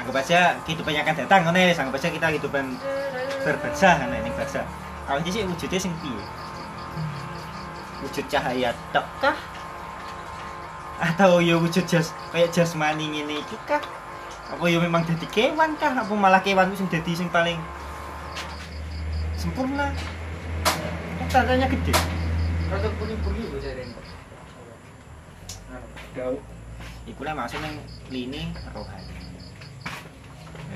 Anggap 0.03 0.19
aja 0.19 0.59
kehidupan 0.67 0.91
yang 0.91 1.07
akan 1.07 1.15
datang 1.23 1.41
ngono 1.47 1.59
ya, 1.63 1.71
anggap 1.79 1.95
aja 1.95 2.11
kita 2.11 2.27
kehidupan 2.35 2.65
berbangsa 3.47 4.03
kan 4.03 4.11
ini 4.11 4.31
bangsa. 4.35 4.67
Awak 5.07 5.23
sih 5.31 5.47
wujudnya 5.47 5.79
sing 5.79 5.95
piye? 6.03 6.25
Wujud 8.03 8.27
cahaya 8.27 8.75
tok 8.91 9.07
kah? 9.23 9.39
Atau 10.99 11.39
ya 11.39 11.55
wujud 11.55 11.87
jas 11.87 12.11
kayak 12.35 12.51
jasmani 12.51 13.07
ngene 13.07 13.47
iki 13.47 13.55
kah? 13.63 13.79
apa 14.47 14.63
ya 14.71 14.79
memang 14.79 15.03
jadi 15.03 15.27
kewan 15.27 15.75
kah 15.75 15.91
apa 15.91 16.15
malah 16.15 16.39
kewan 16.39 16.71
itu 16.71 16.79
sing 16.79 16.87
jadi 16.87 17.13
sing 17.19 17.29
paling 17.35 17.59
sempurna 19.35 19.91
Kan 21.19 21.27
tandanya 21.35 21.67
gede 21.67 22.16
Rada 22.67 22.89
puni-puni 22.99 23.41
gue 23.47 23.61
cari 23.63 23.83
kok. 23.87 24.05
Daun. 26.17 26.39
iku 27.07 27.23
lah 27.23 27.39
masuk 27.39 27.63
nang 27.63 27.79
lini 28.11 28.51
rohani. 28.75 29.15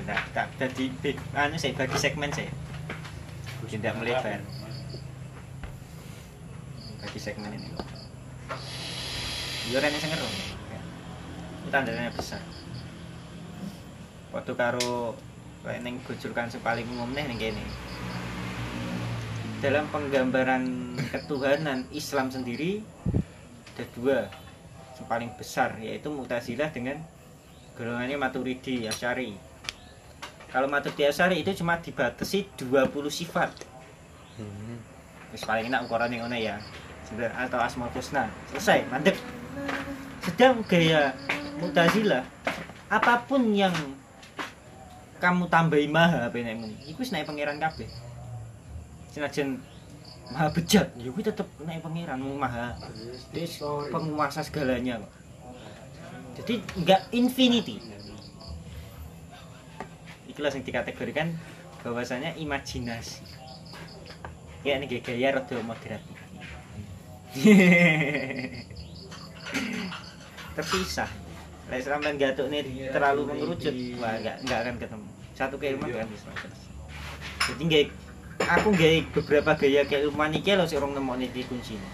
Tak 0.07 0.23
tak 0.31 0.47
jadi 0.57 0.85
big 1.03 1.17
anu 1.35 1.59
saya 1.59 1.75
bagi 1.75 1.97
segmen 1.99 2.31
saya 2.31 2.49
tidak 3.71 3.95
melebar 3.95 4.39
bagi 6.99 7.19
segmen 7.19 7.55
ini. 7.55 7.71
Yo 9.71 9.79
rene 9.79 9.95
sing 9.95 10.11
ngeru. 10.11 10.27
Itu 11.63 11.69
tandanya 11.71 12.11
besar. 12.11 12.43
Waktu 14.35 14.51
karo 14.59 15.15
kayak 15.63 15.81
neng 15.87 16.03
gujulkan 16.03 16.51
sing 16.51 16.59
paling 16.59 16.83
umum 16.91 17.15
nih 17.15 17.31
ning 17.31 17.39
kene 17.39 17.63
dalam 19.61 19.85
penggambaran 19.93 20.97
ketuhanan 21.13 21.85
Islam 21.93 22.33
sendiri 22.33 22.81
ada 23.77 23.85
dua 23.93 24.17
yang 24.97 25.05
paling 25.05 25.29
besar 25.37 25.77
yaitu 25.77 26.09
Mu'tazilah 26.09 26.73
dengan 26.73 26.97
golongannya 27.77 28.17
Maturidi 28.17 28.89
Asyari. 28.89 29.37
Kalau 30.49 30.65
Maturidi 30.65 31.05
Asyari 31.05 31.45
itu 31.45 31.53
cuma 31.61 31.77
dibatasi 31.77 32.49
20 32.57 32.89
sifat. 33.13 33.53
Hmm. 34.41 34.81
Terus 35.31 35.45
paling 35.45 35.69
enak 35.69 35.85
ukuran 35.85 36.09
yang 36.09 36.27
ya. 36.33 36.57
Atau 37.37 37.61
Asmaul 37.61 37.93
Husna. 37.93 38.33
Selesai, 38.49 38.89
mandek. 38.89 39.15
Sedang 40.25 40.65
gaya 40.65 41.13
Mu'tazilah 41.61 42.25
apa 42.91 43.23
pun 43.29 43.45
yang 43.53 43.71
kamu 45.21 45.45
tambahi 45.47 45.85
maha 45.85 46.27
apa 46.27 46.35
yang 46.41 46.65
itu 46.81 46.97
naik 47.13 47.29
pangeran 47.29 47.61
kabeh. 47.61 48.10
Senajan 49.11 49.59
maha 50.31 50.47
bejat, 50.55 50.87
ya 50.95 51.11
kuwi 51.11 51.27
tetep 51.27 51.43
naik 51.67 51.83
pangeran 51.83 52.23
maha 52.39 52.79
penguasa 53.91 54.39
segalanya 54.39 55.03
kok. 55.03 55.11
Jadi 56.39 56.63
enggak 56.79 57.01
infinity. 57.11 57.83
Itulah 60.31 60.47
yang 60.55 60.63
dikategorikan 60.63 61.35
bahwasanya 61.83 62.39
imajinasi. 62.39 63.19
Ya 64.63 64.79
ini 64.79 64.87
gaya 64.87 65.35
rada 65.35 65.59
moderat. 65.59 65.99
Terpisah. 70.55 71.11
Lek 71.67 71.83
sampean 71.83 72.15
gatuk 72.15 72.47
nih 72.47 72.87
terlalu 72.95 73.27
mengerucut, 73.27 73.75
wah 73.99 74.15
enggak 74.15 74.39
enggak 74.47 74.59
akan 74.63 74.75
ketemu. 74.79 75.07
Satu 75.35 75.59
keilmuan 75.59 75.91
kan 75.91 76.07
bisa. 76.07 76.31
Jadi 77.51 77.61
nggak 77.67 77.91
aku 78.51 78.75
nggak 78.75 79.15
beberapa 79.15 79.51
gaya 79.55 79.87
keilmuan 79.87 80.35
iki 80.35 80.51
lho 80.51 80.67
sik 80.67 80.79
orang 80.83 80.99
nemokne 80.99 81.31
di 81.31 81.41
kuncinya. 81.47 81.87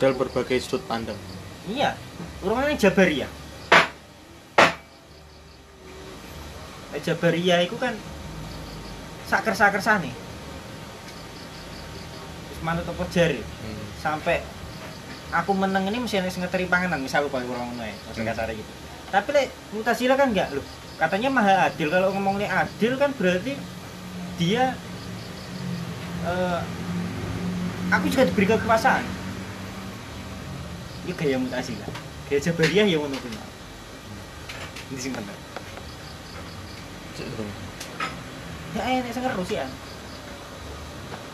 Dari 0.00 0.14
berbagai 0.16 0.58
sudut 0.58 0.82
pandang. 0.88 1.18
Iya, 1.70 1.94
urungannya 2.42 2.74
Jabariyah. 2.74 3.30
Nek 6.90 7.00
Jabariyah 7.06 7.60
itu 7.62 7.78
kan 7.78 7.94
saker-saker 9.30 9.78
sane. 9.78 10.10
Terus 12.50 12.60
manut 12.66 12.84
apa 12.84 13.04
jari 13.14 13.40
Hmm. 13.40 13.86
sampai 14.02 14.42
aku 15.30 15.54
meneng 15.54 15.86
ini 15.86 16.02
mesti 16.02 16.18
ngeteri 16.18 16.66
panganan 16.66 16.98
misal 16.98 17.30
kalau 17.30 17.46
kurang 17.46 17.72
ngono 17.72 17.86
ya, 17.86 17.94
maksud 18.10 18.26
kasar 18.26 18.50
gitu. 18.50 18.72
Tapi 19.14 19.28
lek 19.30 19.46
Mutasila 19.70 20.18
kan 20.18 20.34
enggak 20.34 20.50
loh. 20.50 20.66
Katanya 21.02 21.34
maha 21.34 21.66
adil 21.66 21.90
kalau 21.90 22.14
ngomongnya 22.14 22.46
adil 22.62 22.94
kan 22.94 23.10
berarti 23.18 23.58
dia 24.38 24.78
eh, 26.22 26.60
aku 27.90 28.06
juga 28.06 28.30
diberi 28.30 28.46
kekuasaan. 28.46 29.02
Ini 31.02 31.12
gaya 31.18 31.36
Mutasila. 31.42 31.90
Gaya 32.30 32.38
Jabariyah 32.38 32.86
yang 32.86 33.02
kuwi. 33.02 33.34
Ini 34.94 35.00
sing 35.02 35.10
bener. 35.10 35.34
Cek 37.18 37.26
dong. 37.34 37.50
Ya 38.78 38.82
enak 39.02 39.10
sing 39.10 39.26
ngeru 39.26 39.42
sih 39.42 39.58
ya. 39.58 39.66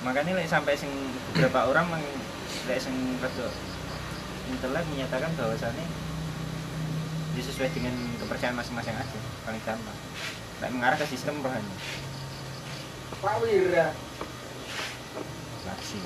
Makanya 0.01 0.49
sampai 0.49 0.81
sing 0.81 0.89
beberapa 1.37 1.69
orang 1.69 1.93
lek 2.73 2.81
sing 2.81 2.97
rada 3.21 3.53
intelek 4.49 4.85
menyatakan 4.97 5.29
bahwasannya 5.37 6.08
dia 7.39 7.47
sesuai 7.55 7.71
dengan 7.71 7.95
kepercayaan 8.19 8.59
masing-masing 8.59 8.99
aja 8.99 9.19
paling 9.47 9.63
gampang 9.63 9.95
lek 10.59 10.75
mengarah 10.75 10.99
ke 10.99 11.07
sistem 11.07 11.39
rohani 11.39 11.71
Pak 13.19 13.35
Wira. 13.43 13.91
Laksi. 15.67 15.99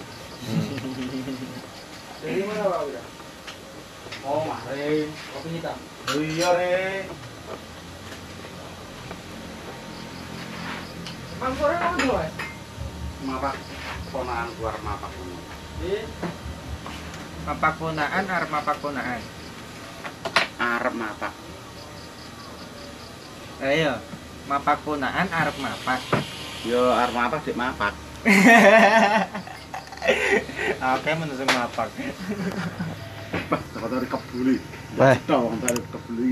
Dari 2.25 2.41
mana 2.41 2.65
Pak 2.73 2.81
Wira? 2.89 3.05
Oh, 4.25 4.49
marin. 4.49 5.13
Kopi 5.13 5.49
hitam. 5.61 5.77
Iya, 6.17 6.49
Re. 6.57 7.05
Mangkore 11.37 11.77
mau 11.77 11.97
dua. 12.01 12.25
mapak 13.23 13.55
ponaan 14.09 14.49
keluar 14.57 14.77
mapak 14.81 15.13
ini. 15.21 16.01
Mapak 17.45 17.73
ponaan 17.77 18.25
arep 18.25 18.49
mapak 18.49 18.77
ponaan 18.81 19.21
Arep 20.63 20.95
mapak. 20.95 21.35
ayo 23.63 23.95
mapak 24.47 24.79
ponaan 24.87 25.27
arep 25.27 25.59
mapak 25.59 25.99
Yo 26.63 26.95
arep 26.95 27.15
mapak 27.19 27.43
dik 27.43 27.59
mapak. 27.59 27.91
oke 30.95 31.11
menusuk 31.19 31.51
mapak 31.51 31.91
Bah, 33.51 33.59
kata 33.59 33.87
dari 33.91 34.07
kebuli. 34.07 34.57
Bah. 34.95 35.19
Dong 35.27 35.59
dari 35.59 35.83
kebuli 35.83 36.31